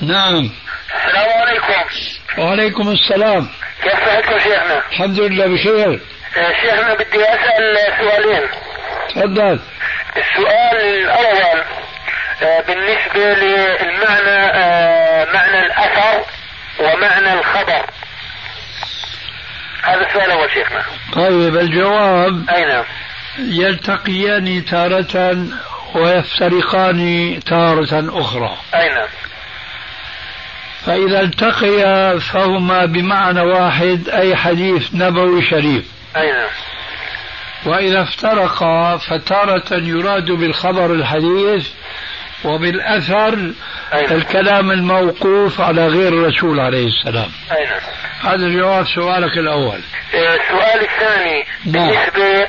[0.00, 0.50] نعم.
[1.06, 1.72] السلام عليكم.
[2.38, 3.48] وعليكم السلام.
[3.82, 6.00] كيف صحتكم شيخنا؟ الحمد لله بخير.
[6.36, 8.48] آه، شيخنا بدي أسأل سؤالين.
[9.08, 9.60] تفضل.
[10.16, 11.64] السؤال الأول
[12.42, 16.24] آه، بالنسبة للمعنى آه، معنى الأثر.
[16.80, 17.86] ومعنى الخبر.
[19.82, 20.82] هذا السؤال أول شيخنا.
[21.12, 22.84] طيب الجواب أي نعم.
[23.38, 25.46] يلتقيان تارة
[25.94, 28.56] ويفترقان تارة أخرى.
[28.74, 29.08] أي نعم.
[30.86, 35.84] فإذا التقيا فهما بمعنى واحد أي حديث نبوي شريف.
[36.16, 36.50] أي نعم.
[37.66, 41.68] وإذا افترقا فتارة يراد بالخبر الحديث
[42.44, 43.52] وبالأثر
[43.94, 47.30] أين؟ الكلام الموقوف على غير الرسول عليه السلام.
[47.52, 47.68] أين؟
[48.22, 49.80] هذا جواب سؤالك الأول.
[50.14, 51.88] السؤال الثاني نعم.
[51.88, 52.46] بالنسبة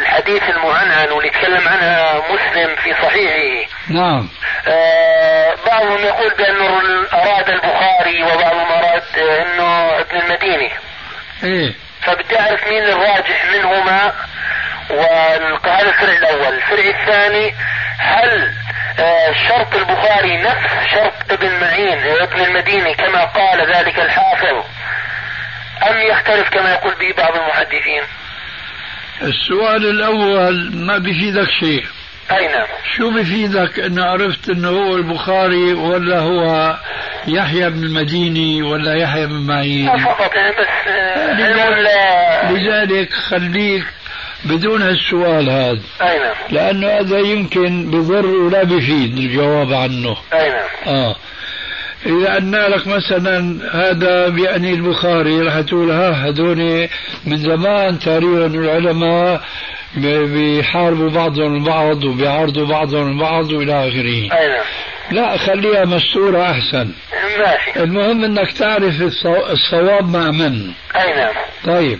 [0.00, 3.68] للحديث المعنعن واللي تكلم عنها مسلم في صحيحه.
[3.88, 4.28] نعم.
[4.68, 6.80] آه، بعضهم يقول بأنه
[7.12, 10.70] أراد البخاري وبعضهم أراد أنه ابن المديني
[11.44, 11.74] إيه.
[12.02, 14.12] فبدي اعرف مين الراجح منهما؟
[14.90, 17.54] وهذا الفرع الأول، الفرع الثاني
[17.98, 18.52] هل
[18.98, 24.64] آه، شرط البخاري نفس شرط ابن معين ابن المديني كما قال ذلك الحافظ
[25.90, 28.02] أم يختلف كما يقول به بعض المحدثين؟
[29.22, 31.84] السؤال الأول ما بيفيدك شيء؟
[32.32, 32.66] أي نعم.
[32.96, 36.76] شو بفيدك؟ إن عرفت إنه هو البخاري ولا هو
[37.26, 43.84] يحيى بن المديني ولا يحيى بن معين؟ فقط يعني بس آه، لذلك خليك
[44.44, 45.80] بدون هالسؤال هذا.
[46.02, 46.34] أي نعم.
[46.50, 50.16] لأنه هذا يمكن بضر ولا بفيد الجواب عنه.
[50.34, 50.68] أي نعم.
[50.86, 51.16] آه.
[52.06, 56.88] إذا قلنا لك مثلا هذا بيعني البخاري رح تقول ها هدول
[57.26, 59.40] من زمان تقريبا العلماء
[59.96, 64.38] بيحاربوا بعضهم البعض وبيعارضوا بعضهم البعض وإلى آخره.
[64.38, 64.64] أي نعم.
[65.10, 66.92] لا خليها مستورة أحسن.
[67.38, 67.82] ماشي.
[67.82, 70.70] المهم أنك تعرف الصواب مع من.
[70.96, 71.34] أي نعم.
[71.64, 71.98] طيب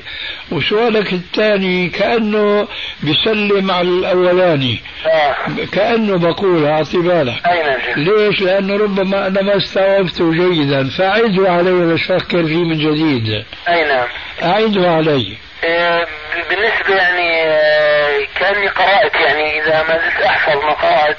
[0.52, 2.68] وسؤالك الثاني كأنه
[3.02, 4.80] بيسلم على الأولاني.
[5.06, 5.36] آه.
[5.72, 7.46] كأنه بقول أعطي بالك.
[7.46, 7.80] أي نعم.
[7.96, 13.44] ليش؟ لأنه ربما أنا ما استوعبته جيدا فأعده علي لأفكر فيه من جديد.
[13.68, 14.06] أي نعم.
[14.42, 15.36] أعده علي.
[15.64, 16.06] إيه
[16.50, 21.16] بالنسبة يعني آه، كأني قرأت يعني إذا ما زلت أحفظ ما قرأت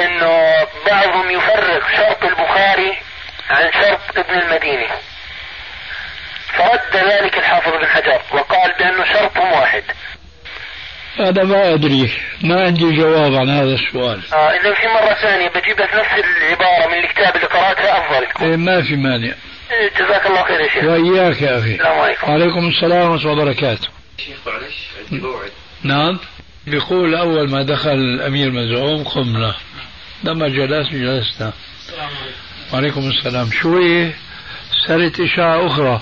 [0.00, 0.64] إنه
[1.04, 2.98] بعضهم يفرق شرط البخاري
[3.50, 4.88] عن شرط ابن المديني.
[6.54, 9.82] فرد ذلك الحافظ بن حجر وقال بأنه شرطهم واحد.
[11.18, 12.10] هذا ما أدري.
[12.42, 14.22] ما عندي جواب عن هذا السؤال.
[14.32, 18.46] آه إذا في مرة ثانية بجيب لك نفس العبارة من الكتاب اللي قرأتها أفضل.
[18.46, 19.34] إيه ما في مانع.
[19.70, 20.84] إيه جزاك الله خير يا شيخ.
[20.84, 21.74] وإياك يا أخي.
[21.74, 22.30] السلام عليكم.
[22.30, 23.88] وعليكم السلام ورحمة الله وبركاته.
[24.18, 25.52] شيخ معلش عندي موعد.
[25.82, 26.18] نعم.
[26.66, 29.54] بيقول أول ما دخل الأمير مزعوم قمنا
[30.24, 33.50] لما جلس جلسنا السلام عليكم وعليكم السلام.
[33.50, 34.12] شوي
[34.86, 36.00] صارت إشاعة أخرى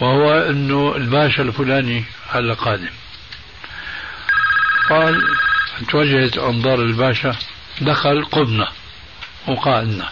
[0.00, 2.90] وهو أنه الباشا الفلاني هلا قادم
[4.90, 5.22] قال
[5.90, 7.36] توجهت أنظار الباشا
[7.80, 8.68] دخل قمنا
[9.48, 10.08] وقعدنا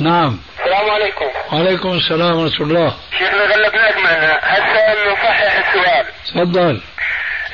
[0.00, 0.38] نعم.
[0.58, 1.24] السلام عليكم.
[1.52, 2.94] وعليكم السلام ورحمة الله.
[3.18, 6.80] شيخنا غلبناك معنا هسه نصحح السؤال؟ تفضل.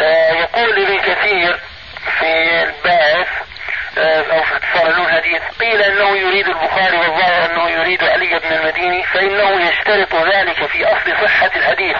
[0.00, 1.69] آه يقول ابن كثير
[2.18, 3.28] في الباعث
[3.98, 9.02] آه، أو في اختصار الحديث قيل أنه يريد البخاري والظاهر أنه يريد علي بن المديني
[9.02, 11.96] فإنه يشترط ذلك في أصل صحة الحديث.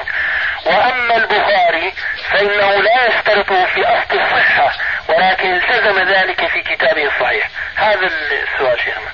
[0.67, 1.93] وأما البخاري
[2.31, 4.73] فإنه لا يشترطه في أصل الصحة
[5.09, 7.51] ولكن التزم ذلك في كتابه الصحيح.
[7.77, 9.13] هذا السؤال شيخنا.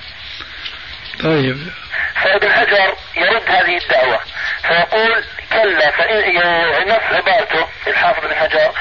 [1.23, 1.57] طيب.
[2.23, 4.19] فابن حجر يرد هذه الدعوة
[4.67, 8.71] فيقول كلا فإن نص عبارته الحافظ ابن حجر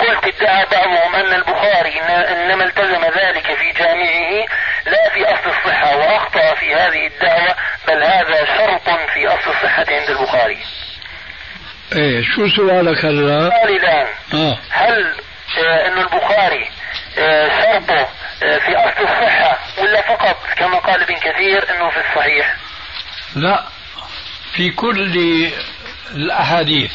[0.00, 4.46] قلت ادعى بعضهم أن البخاري إنما التزم ذلك في جامعه
[4.86, 7.54] لا في أصل الصحة وأخطأ في هذه الدعوة
[7.88, 10.58] بل هذا شرط في أصل الصحة عند البخاري
[11.96, 14.58] إيه شو سؤالك هلا؟ سؤالي الآن آه.
[14.70, 15.14] هل
[15.58, 16.70] آه أن البخاري
[17.18, 18.08] آه شرطه
[18.42, 22.56] آه في أصل الصحة ولا فقط كما قال ابن كثير أنه في الصحيح؟
[23.36, 23.64] لا
[24.52, 25.50] في كل
[26.14, 26.92] الأحاديث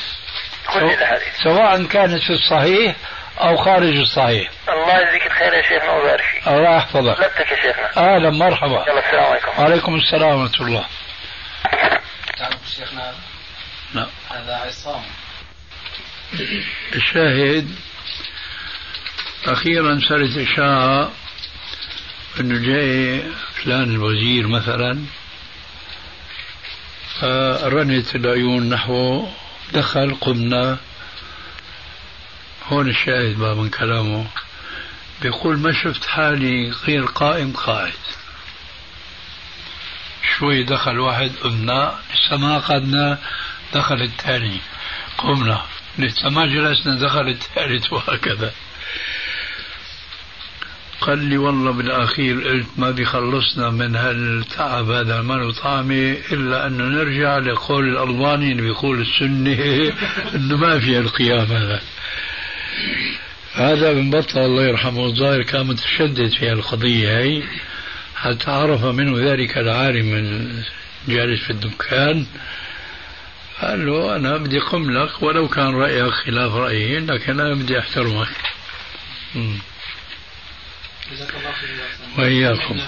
[0.73, 0.97] كل
[1.43, 2.95] سواء كانت في الصحيح
[3.41, 4.49] أو خارج الصحيح.
[4.69, 6.47] الله يجزيك الخير يا شيخنا ويبارك فيك.
[6.47, 7.19] الله يحفظك.
[7.19, 8.15] لبتك يا شيخنا.
[8.15, 8.85] أهلا مرحبا.
[8.87, 9.61] يلا السلام عليكم.
[9.61, 10.85] وعليكم السلام ورحمة الله.
[12.37, 13.13] تعرف شيخنا.
[13.93, 14.07] نعم.
[14.31, 15.01] هذا عصام.
[16.95, 17.75] الشاهد
[19.47, 21.11] أخيرا صارت إشاعة
[22.39, 23.23] أنه جاي
[23.53, 25.05] فلان الوزير مثلا
[27.21, 29.31] فرنت العيون نحوه
[29.73, 30.77] دخل قمنا.
[32.67, 34.27] هون الشاهد بقى من كلامه.
[35.21, 37.93] بيقول ما شفت حالي غير قائم قاعد
[40.37, 41.99] شوي دخل واحد قمنا.
[42.13, 43.17] لسه ما قعدنا
[43.73, 44.59] دخل الثاني.
[45.17, 45.61] قمنا.
[45.97, 48.53] لسه ما جلسنا دخل الثالث وهكذا.
[51.01, 56.83] قال لي والله بالأخير قلت ما بيخلصنا من هالتعب هذا ما له طعمة إلا أنه
[56.83, 59.93] نرجع لقول الألباني اللي بيقول السنة
[60.35, 61.81] أنه ما في القيام هذا.
[63.53, 67.43] هذا من بطل الله يرحمه الظاهر كان متشدد في القضية هي
[68.15, 70.13] حتى عرف منه ذلك العالم
[71.07, 72.25] الجالس في الدكان؟
[73.61, 78.27] قال له أنا بدي قم لك ولو كان رأيك خلاف رأيي لكن أنا بدي أحترمك.
[82.17, 82.79] وإياكم.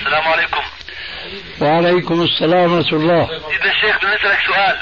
[0.00, 0.62] السلام عليكم.
[1.60, 3.24] وعليكم السلام ورحمة الله.
[3.24, 4.78] إذا الشيخ بدي أسألك سؤال.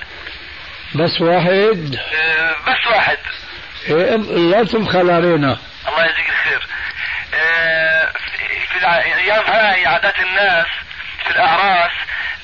[0.94, 1.96] بس واحد.
[2.14, 3.18] أه بس واحد.
[3.88, 4.16] إيه
[4.50, 5.58] لا تبخل علينا.
[5.88, 6.66] الله يجزيك الخير.
[7.34, 8.12] أه
[8.72, 10.66] في الأيام هاي عادات الناس
[11.24, 11.90] في الأعراس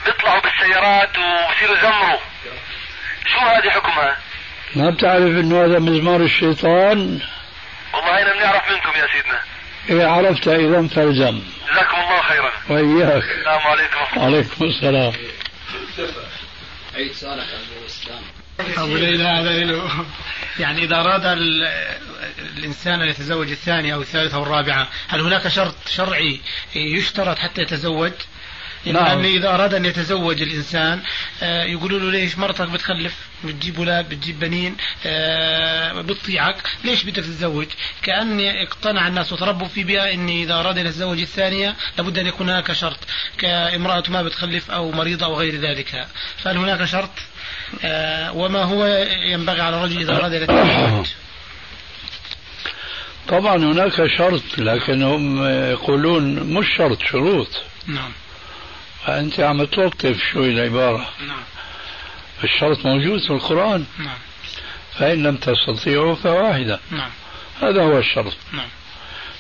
[0.07, 2.19] بيطلعوا بالسيارات وبصيروا يزمروا
[3.27, 4.17] شو هذه حكمها؟
[4.75, 7.21] ما بتعرف إنه هذا مزمار الشيطان؟
[8.09, 9.41] أنا بنعرف منكم يا سيدنا؟
[9.91, 12.53] إيه عرفت إذا فالزم جزاكم الله خيرا.
[12.69, 13.23] وإياك.
[13.23, 14.21] السلام عليكم.
[14.21, 15.13] عليكم السلام.
[16.95, 17.47] عيد سؤالك
[18.79, 19.51] أبو ليلى هذا
[20.59, 21.27] يعني إذا أراد
[22.57, 26.41] الإنسان أن يتزوج الثانية أو الثالثة أو الرابعة هل هناك شرط شرعي
[26.75, 28.13] يشترط حتى يتزوج؟
[28.85, 29.05] نعم.
[29.05, 31.01] لأن إذا أراد أن يتزوج الإنسان
[31.43, 33.15] آه، يقولوا له ليش مرتك بتخلف؟
[33.45, 34.77] بتجيب أولاد بتجيب بنين
[35.07, 37.67] آه، بتطيعك ليش بدك تتزوج؟
[38.03, 42.49] كأن اقتنع الناس وتربوا في بيئة أن إذا أراد أن يتزوج الثانية لابد أن يكون
[42.49, 42.99] هناك شرط
[43.39, 46.07] كامرأة ما بتخلف أو مريضة أو غير ذلك.
[46.37, 47.11] فهل هناك شرط؟
[47.85, 48.87] آه، وما هو
[49.23, 51.07] ينبغي على الرجل إذا أراد أن يتزوج؟
[53.29, 57.49] طبعا هناك شرط لكن هم يقولون مش شرط شروط.
[57.87, 58.13] نعم.
[59.09, 61.43] فأنت عم تلطف شوي العبارة نعم.
[62.45, 63.85] الشرط موجود في القرآن.
[63.99, 64.19] نعم.
[64.99, 66.81] فإن لم تستطيعوا فواحدة.
[66.91, 67.11] نعم.
[67.63, 68.37] هذا هو الشرط.
[68.53, 68.69] نعم.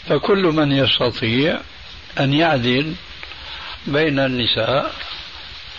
[0.09, 1.61] فكل من يستطيع
[2.21, 2.95] أن يعدل
[3.87, 4.95] بين النساء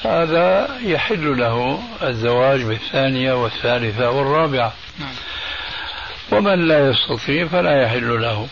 [0.06, 4.74] هذا يحل له الزواج بالثانية والثالثة والرابعة.
[5.00, 5.16] نعم.
[6.32, 8.48] ومن لا يستطيع فلا يحل له.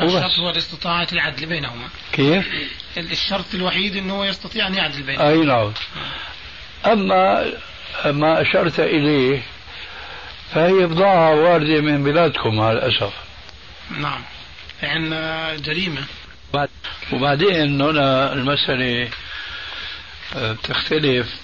[0.00, 1.88] الشرط هو الاستطاعة العدل بينهما.
[2.12, 2.46] كيف؟
[2.96, 5.28] الشرط الوحيد إنه هو يستطيع أن يعدل بينهما.
[5.28, 5.72] أي نعم.
[6.86, 7.52] أما
[8.04, 9.42] ما أشرت إليه
[10.54, 13.12] فهي بضاعة واردة من بلادكم مع الاسف
[13.90, 14.22] نعم.
[14.82, 16.04] عندنا جريمة.
[17.12, 19.10] وبعدين هنا المسألة
[20.36, 21.34] آه، بتختلف.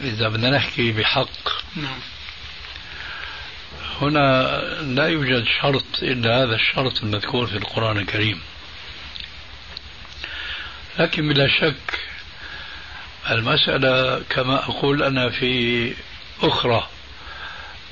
[0.00, 1.48] إذا بدنا نحكي بحق.
[1.76, 1.98] نعم.
[4.00, 8.40] هنا لا يوجد شرط إلا هذا الشرط المذكور في القرآن الكريم.
[10.98, 12.00] لكن بلا شك
[13.30, 15.94] المسألة كما أقول أنا في
[16.42, 16.88] أخرى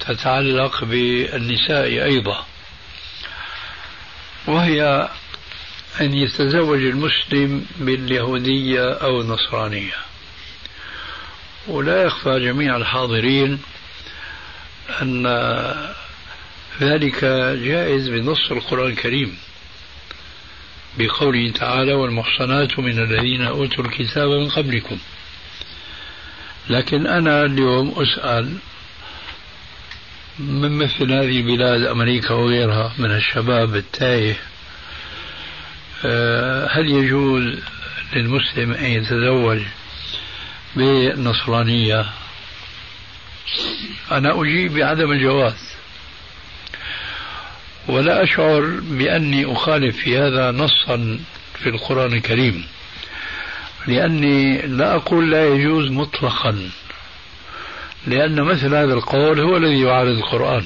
[0.00, 2.46] تتعلق بالنساء أيضا.
[4.46, 5.08] وهي
[6.00, 9.96] أن يتزوج المسلم باليهودية أو النصرانية.
[11.66, 13.62] ولا يخفى جميع الحاضرين
[15.02, 15.26] أن
[16.80, 17.24] ذلك
[17.64, 19.36] جائز بنص القرآن الكريم
[20.98, 24.98] بقوله تعالى والمحصنات من الذين أوتوا الكتاب من قبلكم.
[26.70, 28.56] لكن أنا اليوم أسأل
[30.38, 34.34] من مثل هذه البلاد أمريكا وغيرها من الشباب التائه
[36.04, 37.54] آه، هل يجوز
[38.12, 39.60] للمسلم أن يتزوج
[40.76, 42.06] بالنصرانية
[44.12, 45.68] أنا أجيب بعدم الجواز.
[47.88, 51.18] ولا أشعر بأني أخالف في هذا نصا
[51.54, 52.64] في القرآن الكريم
[53.86, 56.70] لأني لا أقول لا يجوز مطلقا
[58.06, 60.64] لأن مثل هذا القول هو الذي يعارض القرآن.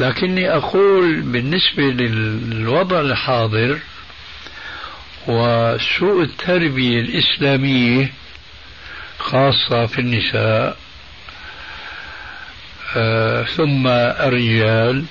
[0.00, 3.78] لكني أقول بالنسبة للوضع الحاضر
[5.28, 8.12] وسوء التربية الإسلامية
[9.18, 10.76] خاصة في النساء
[13.56, 15.04] ثم الرجال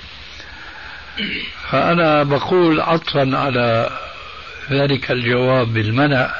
[1.70, 3.90] فأنا بقول عطفا على
[4.70, 6.34] ذلك الجواب بالمنع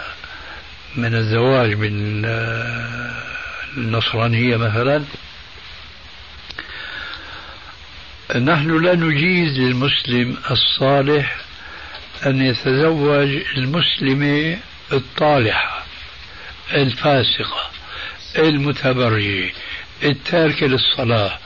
[0.97, 1.75] من الزواج
[3.77, 5.05] بالنصرانية مثلا.
[8.37, 11.37] نحن لا نجيز للمسلم الصالح
[12.27, 14.59] أن يتزوج المسلمة
[14.93, 15.85] الطالحة
[16.75, 17.71] الفاسقة
[18.39, 19.53] المتبرجة.
[20.05, 21.39] التاركة للصلاة.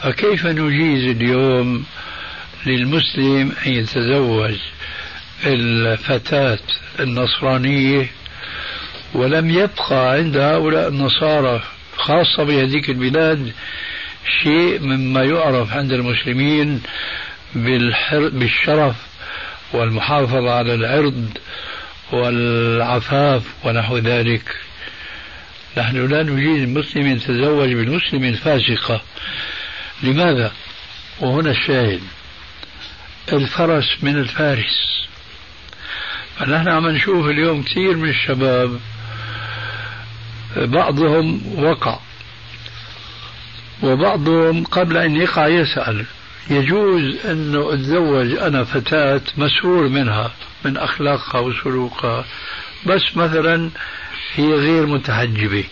[0.00, 1.84] فكيف نجيز اليوم
[2.66, 4.54] للمسلم أن يتزوج
[5.46, 6.58] الفتاة
[7.00, 8.10] النصرانية
[9.14, 11.62] ولم يبقى عند هؤلاء النصارى
[11.96, 13.52] خاصة بهذيك البلاد
[14.42, 16.82] شيء مما يعرف عند المسلمين
[18.32, 18.94] بالشرف
[19.72, 21.28] والمحافظة على العرض
[22.12, 24.56] والعفاف ونحو ذلك.
[25.78, 29.02] نحن لا نجيد المسلم يتزوج بالمسلم الفاسقة
[30.02, 30.52] لماذا؟
[31.20, 32.00] وهنا الشاهد.
[33.32, 35.06] الفرس من الفارس.
[36.36, 38.80] فنحن عم نشوف اليوم كثير من الشباب
[40.56, 41.98] بعضهم وقع.
[43.82, 46.04] وبعضهم قبل أن يقع يسأل.
[46.50, 50.30] يجوز أنه أتزوج أنا فتاة مسرور منها
[50.64, 52.24] من أخلاقها وسلوكها
[52.86, 53.70] بس مثلا
[54.34, 55.64] هي غير متحجبة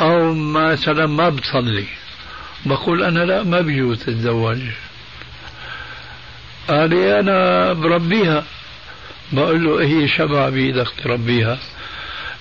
[0.00, 1.86] أو مثلا ما بتصلي
[2.66, 4.58] بقول أنا لا ما بيجوز تتزوج
[6.68, 8.44] قال أنا بربيها.
[9.32, 11.58] بقول له هي شمعة بإيدك تربيها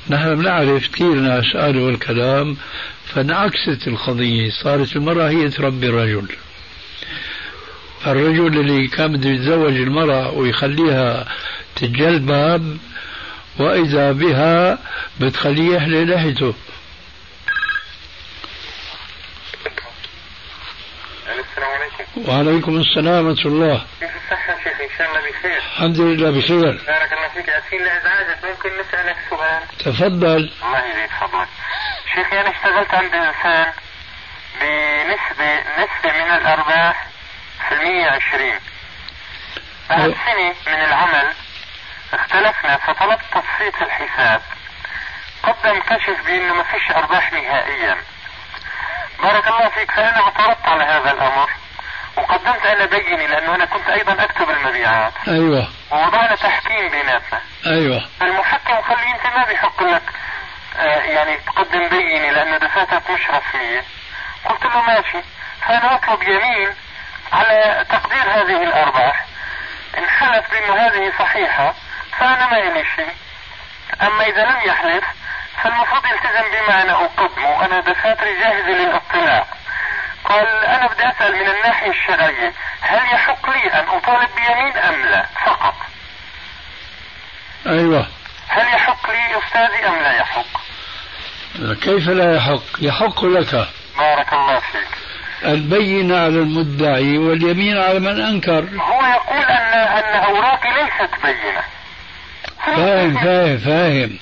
[0.09, 2.57] نحن بنعرف كثير ناس قالوا الكلام
[3.05, 4.49] فانعكست القضية.
[4.49, 6.27] صارت المرأة هي تربي الرجل.
[8.07, 11.25] الرجل اللي كان بده يتزوج المرأة ويخليها
[11.75, 12.77] تتجلبب
[13.59, 14.77] وإذا بها
[15.19, 16.53] بتخليه يحلي لحيته.
[21.27, 22.29] السلام عليكم.
[22.29, 23.85] وعليكم السلام ورحمة الله.
[23.99, 25.57] كيف الصحة شيخ؟ إن شاء الله بخير.
[25.57, 26.71] الحمد لله بخير.
[26.87, 27.49] بارك الله فيك.
[27.49, 30.51] أسفين لإزعاجك ممكن نسألك سؤال؟ تفضل.
[30.63, 31.47] الله يزيد فضلك.
[32.15, 33.73] شيخي أنا اشتغلت عند إنسان
[34.61, 37.07] بنسبة نسبة من الأرباح
[37.69, 38.59] في المية عشرين
[39.89, 41.33] بعد سنة من العمل
[42.15, 44.41] اختلفنا فطلبت تصفية الحساب.
[45.43, 47.97] قدم كشف بأنه ما فيش أرباح نهائيا.
[49.23, 51.49] بارك الله فيك فأنا اعترضت على هذا الأمر.
[52.17, 55.13] وقدمت أنا بيني لأنه أنا كنت أيضا أكتب المبيعات.
[55.27, 55.67] أيوة.
[55.91, 57.41] ووضعنا تحكيم بيناتنا.
[57.65, 58.09] أيوة.
[58.21, 60.03] المحكم قال لي أنت ما بيحق لك
[60.77, 63.83] آه يعني تقدم بيني لأنه دفاترك مش رسمية
[64.49, 65.27] قلت له ماشي.
[65.67, 66.73] فأنا أطلب يمين
[67.33, 69.25] على تقدير هذه الأرباح.
[69.97, 71.73] إن حلف بأنه هذه صحيحة.
[72.19, 73.13] فأنا ما إلي شيء
[74.01, 75.03] أما إذا لم يحلف
[75.63, 79.45] فالمفروض يلتزم بما أنا أقدمه أنا دفاتري جاهزة للاطلاع.
[80.25, 85.25] قال أنا بدي أسأل من الناحية الشرعية هل يحق لي أن أطالب بيمين أم لا؟
[85.45, 85.73] فقط.
[87.67, 88.07] أيوة.
[88.47, 90.45] هل يحق لي أستاذي أم لا يحق؟
[91.81, 93.67] كيف لا يحق؟ يحق لك.
[93.97, 94.87] بارك الله فيك.
[95.45, 98.81] البينة على المدعي واليمين على من أنكر.
[98.81, 101.63] هو يقول أن أن أوراقي ليست بينة.
[102.75, 104.17] فاهم فاهم فاهم.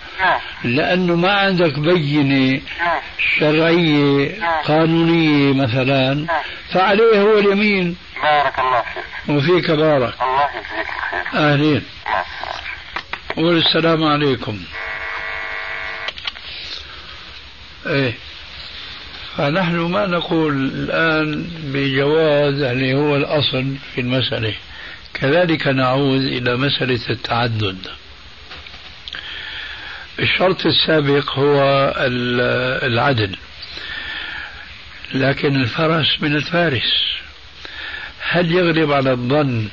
[0.64, 2.62] لأنه ما عندك بينة
[3.40, 6.26] شرعية قانونية مثلا
[6.74, 7.98] فعليه هو اليمين.
[8.24, 9.36] بارك الله فيك.
[9.36, 10.14] وفيك بارك.
[10.22, 11.52] الله يجزيك الخير.
[11.52, 11.84] أهلين
[13.38, 14.60] والسلام عليكم.
[17.88, 18.14] إيه.
[19.38, 24.54] فنحن ما نقول الآن بجواز اللي هو الأصل في المسألة.
[25.14, 28.01] كذلك نعود إلى مسألة التعدد.
[30.20, 31.64] الشرط السابق هو
[31.98, 33.36] ال- العدل.
[35.14, 37.04] لكن الفرس من الفارس.
[38.30, 39.68] هل يغلب على الظن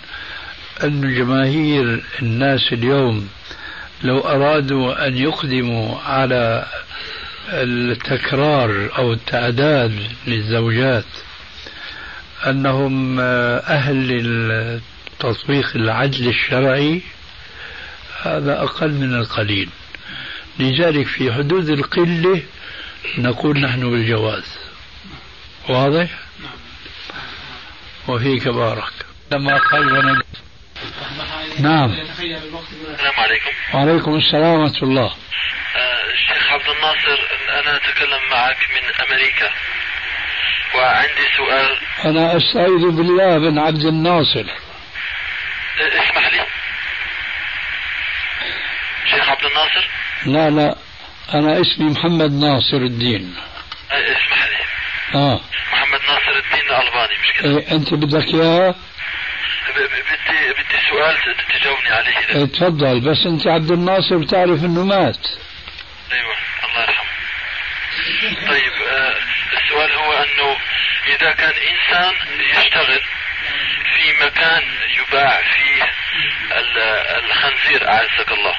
[0.85, 3.29] أن جماهير الناس اليوم
[4.03, 6.67] لو أرادوا أن يقدموا على
[7.53, 11.05] التكرار أو التعداد للزوجات
[12.47, 14.09] أنهم أهل
[15.21, 17.03] لتطبيق العدل الشرعي
[18.23, 19.69] هذا أقل من القليل.
[20.59, 22.43] لذلك في حدود القلة
[23.19, 24.59] نقول نحن بالجواز.
[25.69, 26.09] واضح؟
[28.09, 28.93] وفيك بارك.
[29.33, 30.23] لما قال ونجد
[31.61, 31.91] نعم.
[31.91, 33.51] السلام عليكم.
[33.75, 35.15] وعليكم السلام ورحمة الله.
[35.77, 37.19] آه، الشيخ عبد الناصر
[37.49, 39.51] أنا أتكلم معك من أمريكا.
[40.75, 41.79] وعندي سؤال.
[42.05, 44.45] أنا أستعيذ بالله بن عبد الناصر.
[45.81, 46.47] آه، اسمح لي.
[49.11, 49.89] شيخ عبد الناصر؟
[50.27, 50.77] لا لا.
[51.35, 53.37] أنا اسمي محمد ناصر الدين.
[53.91, 54.65] آه، اسمح لي.
[55.19, 55.41] آه.
[55.73, 58.75] محمد ناصر الدين الألباني مش كده؟ إيه أنت بدك إياه؟
[59.77, 61.17] بدي بدي سؤال
[61.61, 63.01] تجاوبني عليه إذا إيه تفضل.
[63.01, 65.27] بس أنت عبد الناصر بتعرف إنه مات.
[66.13, 66.35] أيوه
[66.65, 67.09] الله يرحمه.
[68.49, 69.15] طيب آه
[69.59, 70.57] السؤال هو أنه
[71.07, 72.15] إذا كان إنسان
[72.51, 73.01] يشتغل
[73.95, 74.63] في مكان
[74.99, 75.83] يباع فيه
[76.59, 78.55] ال- الخنزير أعزك الله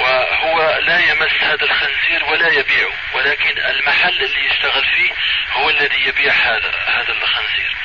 [0.00, 5.12] وهو لا يمس هذا الخنزير ولا يبيعه ولكن المحل اللي يشتغل فيه
[5.52, 7.76] هو الذي يبيع هذا هذا الخنزير.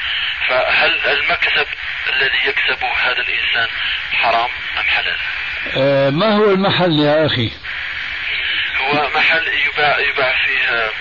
[0.49, 1.67] فهل المكسب
[2.13, 3.67] الذي يكسبه هذا الإنسان
[4.11, 5.17] حرام أم حلال؟
[5.77, 7.51] آه ما هو المحل يا أخي؟
[8.77, 10.91] هو محل يباع يباع فيه آه،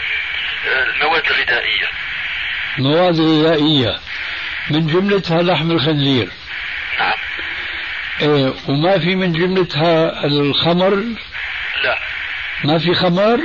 [0.68, 1.89] آه، المواد الغذائية
[2.78, 4.01] مواد غذائية.
[4.70, 6.28] من جملتها لحم الخنزير.
[6.98, 7.18] نعم.
[8.20, 11.05] إيه وما في من جملتها الخمر؟
[11.84, 11.98] لا.
[12.64, 13.40] ما في خمر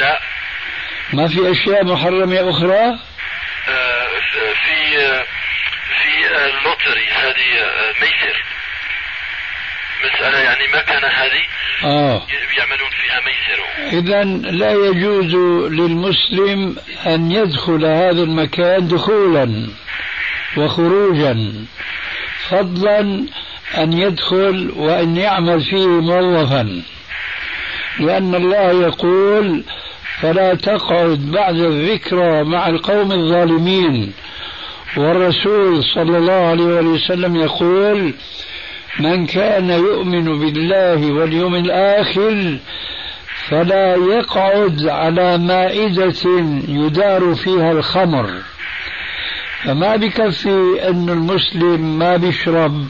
[0.00, 0.20] لا.
[1.12, 2.98] ما في أشياء محرمة أخرى؟
[3.68, 4.08] آه،
[4.64, 5.24] في آه،
[6.02, 8.44] في اللوتري هذه آه، ميسر.
[10.04, 11.42] مسألة يعني مكنة هذه.
[11.84, 12.26] آه.
[12.58, 13.98] يعملون فيها ميسر.
[13.98, 15.34] إذا لا يجوز
[15.72, 16.76] للمسلم
[17.06, 19.68] أن يدخل هذا المكان دخولا
[20.56, 21.66] وخروجا.
[22.50, 23.26] فضلا
[23.76, 26.82] أن يدخل وأن يعمل فيه موظفا.
[28.00, 29.62] لأن الله يقول
[30.20, 34.12] فلا تقعد بعد الذكرى مع القوم الظالمين.
[34.96, 38.14] والرسول صلى الله عليه وسلم يقول
[39.00, 42.58] من كان يؤمن بالله واليوم الآخر
[43.48, 46.14] فلا يقعد على مائدة
[46.68, 48.30] يدار فيها الخمر.
[49.64, 52.84] فما بكفي أن المسلم ما بيشرب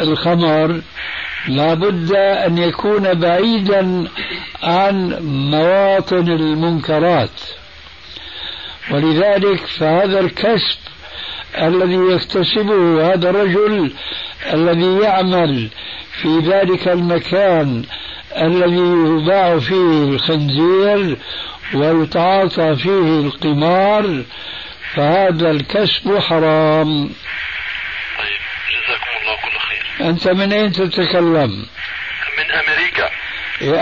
[0.00, 0.80] الخمر
[1.48, 4.08] لابد أن يكون بعيدا
[4.62, 5.18] عن
[5.50, 7.40] مواطن المنكرات.
[8.90, 10.78] ولذلك فهذا الكسب
[11.58, 13.92] الذي يكتسبه هذا الرجل
[14.52, 15.68] الذي يعمل
[16.22, 17.84] في ذلك المكان
[18.36, 21.16] الذي يباع فيه الخنزير
[21.74, 24.22] ويتعاطى فيه القمار
[24.94, 27.10] فهذا الكسب حرام.
[28.18, 29.67] طيب جزاكم الله كل خير.
[30.00, 31.66] أنت من أين تتكلم؟
[32.38, 33.10] من أمريكا.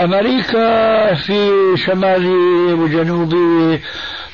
[0.03, 1.51] أمريكا في
[1.85, 3.81] شمالي وجنوبي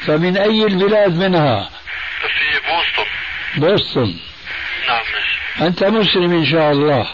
[0.05, 1.69] فمن أي البلاد منها؟
[2.21, 3.09] في بوسطن.
[3.57, 4.13] بوسطن.
[4.87, 5.03] نعم
[5.67, 7.07] أنت مسلم إن شاء الله.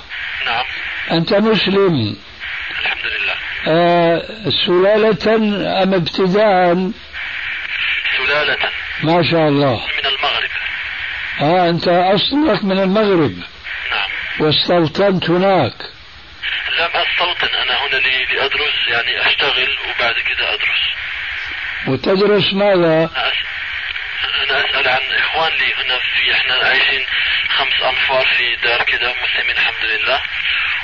[0.45, 0.65] نعم.
[1.11, 2.15] أنت مسلم.
[2.81, 3.35] الحمد لله.
[3.67, 4.21] آه
[4.65, 5.35] سلالة
[5.83, 6.91] أم ابتداء؟
[8.17, 8.57] سلالة.
[9.03, 9.75] ما شاء الله.
[9.75, 10.49] من المغرب.
[11.41, 13.33] آه أنت أصلك من المغرب.
[14.39, 15.73] واستوطنت هناك
[16.79, 20.83] لم أستوطن أنا هنا لي لأدرس يعني أشتغل وبعد كده أدرس
[21.87, 23.09] وتدرس ماذا؟
[24.43, 27.05] أنا أسأل عن إخوان لي هنا في إحنا عايشين
[27.49, 30.21] خمس أنفار في دار كده مسلمين الحمد لله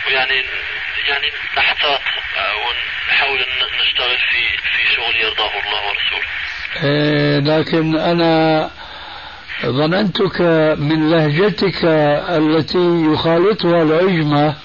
[0.08, 0.44] ويعني
[1.08, 2.02] يعني نحتاط
[2.66, 6.28] ونحاول أن نشتغل في في شغل يرضاه الله ورسوله.
[6.84, 8.70] إيه لكن أنا
[9.66, 10.42] ظننتك
[10.80, 11.86] من لهجتك
[12.30, 14.56] التي يخالطها العجمة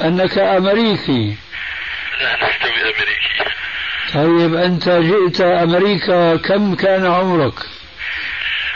[0.00, 1.36] أنك أمريكي
[2.20, 3.20] لا لست بأمريكي
[4.14, 7.54] طيب أنت جئت أمريكا كم كان عمرك؟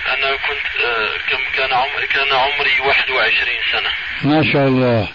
[0.08, 3.90] أنا كنت آه، كم كان عمري كان عمري 21 سنة
[4.30, 5.08] ما شاء الله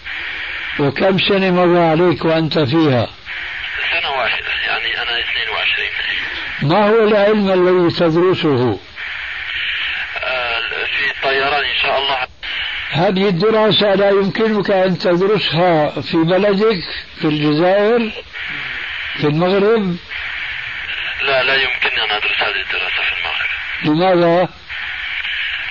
[0.80, 3.07] وكم سنة مر عليك وأنت فيها؟
[3.91, 5.89] سنة واحدة يعني أنا 22
[6.61, 8.80] ما هو العلم الذي تدرسه؟
[10.23, 12.27] آه، في الطيران إن شاء الله.
[12.91, 16.84] هذه الدراسة لا يمكنك أن تدرسها في بلدك
[17.22, 18.11] في الجزائر
[19.18, 19.97] في المغرب.
[21.22, 23.49] لا لا يمكنني أن أدرس هذه الدراسة في المغرب.
[23.84, 24.49] لماذا؟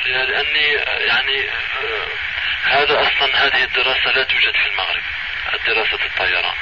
[0.06, 0.66] لأني
[1.06, 2.08] يعني آه،
[2.64, 5.02] هذا أصلا هذه الدراسة لا توجد في المغرب
[5.66, 6.54] دراسة الطيران.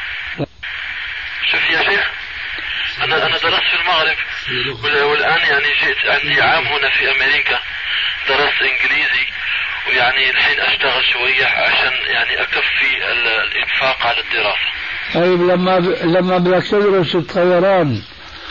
[1.50, 2.10] شوف يا شيخ
[3.04, 4.16] أنا أنا درست في المغرب.
[5.10, 7.58] والآن يعني جئت عندي عام هنا في أمريكا.
[8.28, 9.26] درست إنجليزي.
[9.88, 14.70] ويعني الحين أشتغل شوية عشان يعني أكفي الإنفاق على الدراسة.
[15.14, 15.84] طيب لما ب...
[16.04, 18.02] لما بدك تدرس الطيران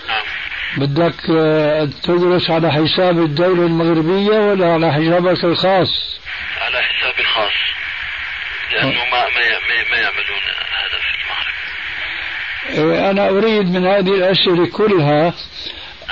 [0.07, 0.23] نعم.
[0.77, 6.19] بدك آه، تدرس على حساب الدولة المغربية ولا على حسابك الخاص؟
[6.61, 7.53] على حسابي الخاص.
[8.71, 9.59] لأنه ما ما
[9.91, 10.41] ما يعملون
[10.71, 11.54] هذا في المغرب.
[13.09, 15.33] أنا أريد من هذه الأسئلة كلها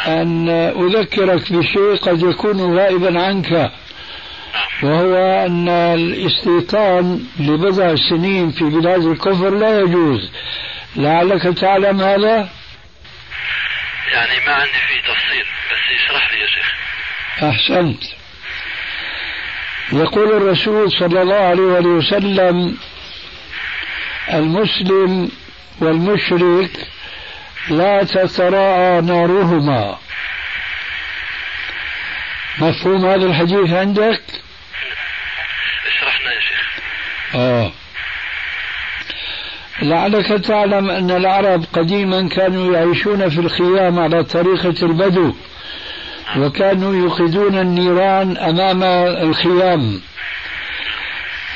[0.07, 3.71] أن أذكرك بشيء قد يكون غائبا عنك
[4.83, 5.15] وهو
[5.45, 10.31] أن الاستيطان لبضع سنين في بلاد الكفر لا يجوز.
[10.95, 12.49] لعلك تعلم هذا؟
[14.11, 16.73] يعني ما عندي فيه تفصيل بس يشرح لي يا شيخ.
[17.43, 18.03] أحسنت.
[19.93, 22.77] يقول الرسول صلى الله عليه وسلم
[24.33, 25.31] المسلم
[25.81, 26.87] والمشرك
[27.69, 29.97] لا تتراءى نارهما.
[32.59, 34.21] مفهوم هذا الحديث عندك؟
[35.87, 36.79] اشرحنا يا شيخ.
[37.35, 37.71] آه.
[39.81, 45.33] لعلك تعلم أن العرب قديما كانوا يعيشون في الخيام على طريقة البدو
[46.37, 48.83] وكانوا يوقدون النيران أمام
[49.29, 50.01] الخيام.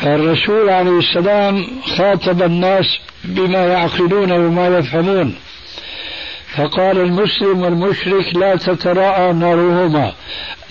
[0.03, 1.67] الرسول عليه السلام
[1.97, 2.85] خاطب الناس
[3.23, 5.35] بما يعقلون وما يفهمون.
[6.57, 10.13] فقال المسلم والمشرك لا تتراءى نارهما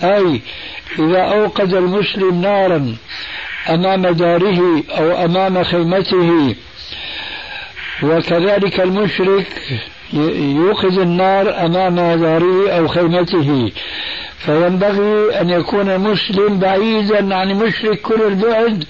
[0.03, 0.41] أي
[0.99, 2.95] إذا أوقد المسلم نارا
[3.69, 6.55] أمام داره أو أمام خيمته
[8.03, 9.47] وكذلك المشرك
[10.39, 13.71] يوقد النار أمام داره أو خيمته.
[14.39, 18.83] فينبغي أن يكون المسلم بعيدا عن المشرك كل البعد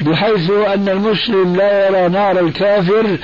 [0.00, 3.18] بحيث أن المسلم لا يرى نار الكافر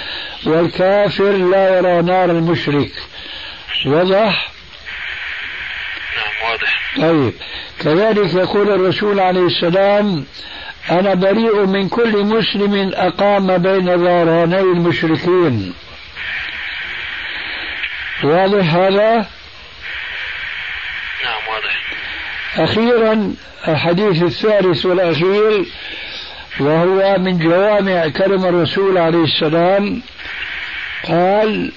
[0.47, 2.91] والكافر لا يرى نار المشرك
[3.87, 4.49] واضح؟
[6.17, 7.33] نعم واضح طيب
[7.81, 10.25] كذلك يقول الرسول عليه السلام
[10.91, 15.75] أنا بريء من كل مسلم أقام بين ظهراني المشركين
[18.25, 19.27] واضح هذا؟
[21.25, 21.83] نعم واضح
[22.59, 23.35] أخيرا
[23.69, 25.65] الحديث الثالث والأخير
[26.61, 30.03] وهو من جوامع كلم الرسول عليه السلام.
[31.09, 31.73] قال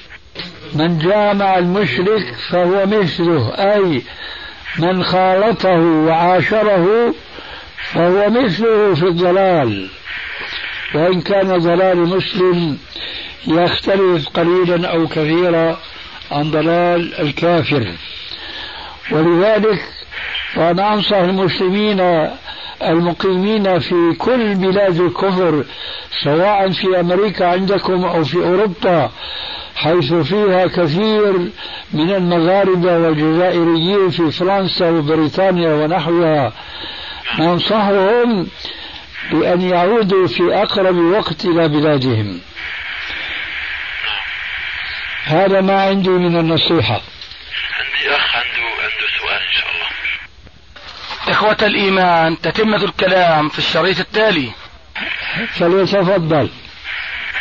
[0.73, 4.01] من جامع المشرك فهو مثله أي
[4.79, 7.13] من خالطه وعاشره
[7.93, 9.89] فهو مثله في الضلال.
[10.95, 12.77] وإن كان ضلال مسلم
[13.47, 15.77] يختلف قليلا أو كثيرا
[16.31, 17.87] عن ضلال الكافر.
[19.11, 19.96] ولذلك
[20.57, 22.29] وأنا أنصح المسلمين
[22.83, 25.65] المقيمين في كل بلاد الكفر
[26.23, 29.11] سواء في أمريكا عندكم أو في أوروبا
[29.75, 31.33] حيث فيها كثير
[31.93, 36.53] من المغاربة والجزائريين في فرنسا وبريطانيا ونحوها.
[37.39, 38.47] ننصحهم
[39.31, 42.39] بأن يعودوا في أقرب وقت إلى بلادهم.
[45.25, 47.01] هذا ما عندي من النصيحة
[47.79, 49.87] عندي أخ عنده عنده سؤال إن شاء الله
[51.29, 54.51] إخوة الإيمان تتمة الكلام في الشريط التالي.
[55.59, 56.49] فليتفضل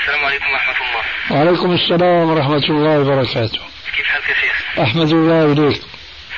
[0.01, 1.03] السلام عليكم ورحمة الله.
[1.31, 3.61] وعليكم السلام ورحمة الله وبركاته.
[3.97, 5.83] كيف حالك يا شيخ؟ أحمد الله إليك.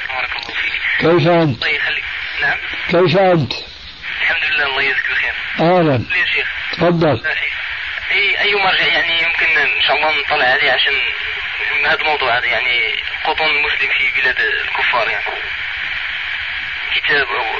[0.08, 2.04] بارك الله فيك كيف أنت؟ الله يخليك.
[2.42, 2.58] نعم.
[2.88, 3.52] كيف أنت؟
[4.20, 5.92] الحمد لله الله يجزيك بخير أهلا.
[5.92, 7.22] يا شيخ؟ تفضل.
[8.10, 10.92] أي أي مرجع يعني يمكن إن شاء الله نطلع عليه عشان
[11.86, 12.94] هذا الموضوع هذا يعني
[13.24, 15.24] قطن المسلم في بلاد الكفار يعني.
[17.04, 17.58] كتاب أو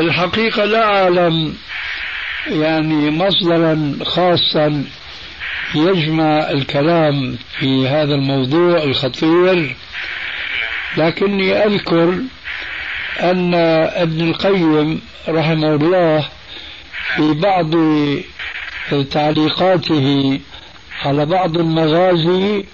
[0.00, 1.56] الحقيقة لا أعلم.
[2.46, 4.84] يعني مصدرا خاصا
[5.74, 9.76] يجمع الكلام في هذا الموضوع الخطير.
[10.96, 12.14] لكني أذكر
[13.20, 13.54] أن
[13.94, 16.28] ابن القيم رحمه الله
[17.16, 17.74] في بعض
[19.04, 20.40] تعليقاته
[21.04, 22.64] على بعض المغازي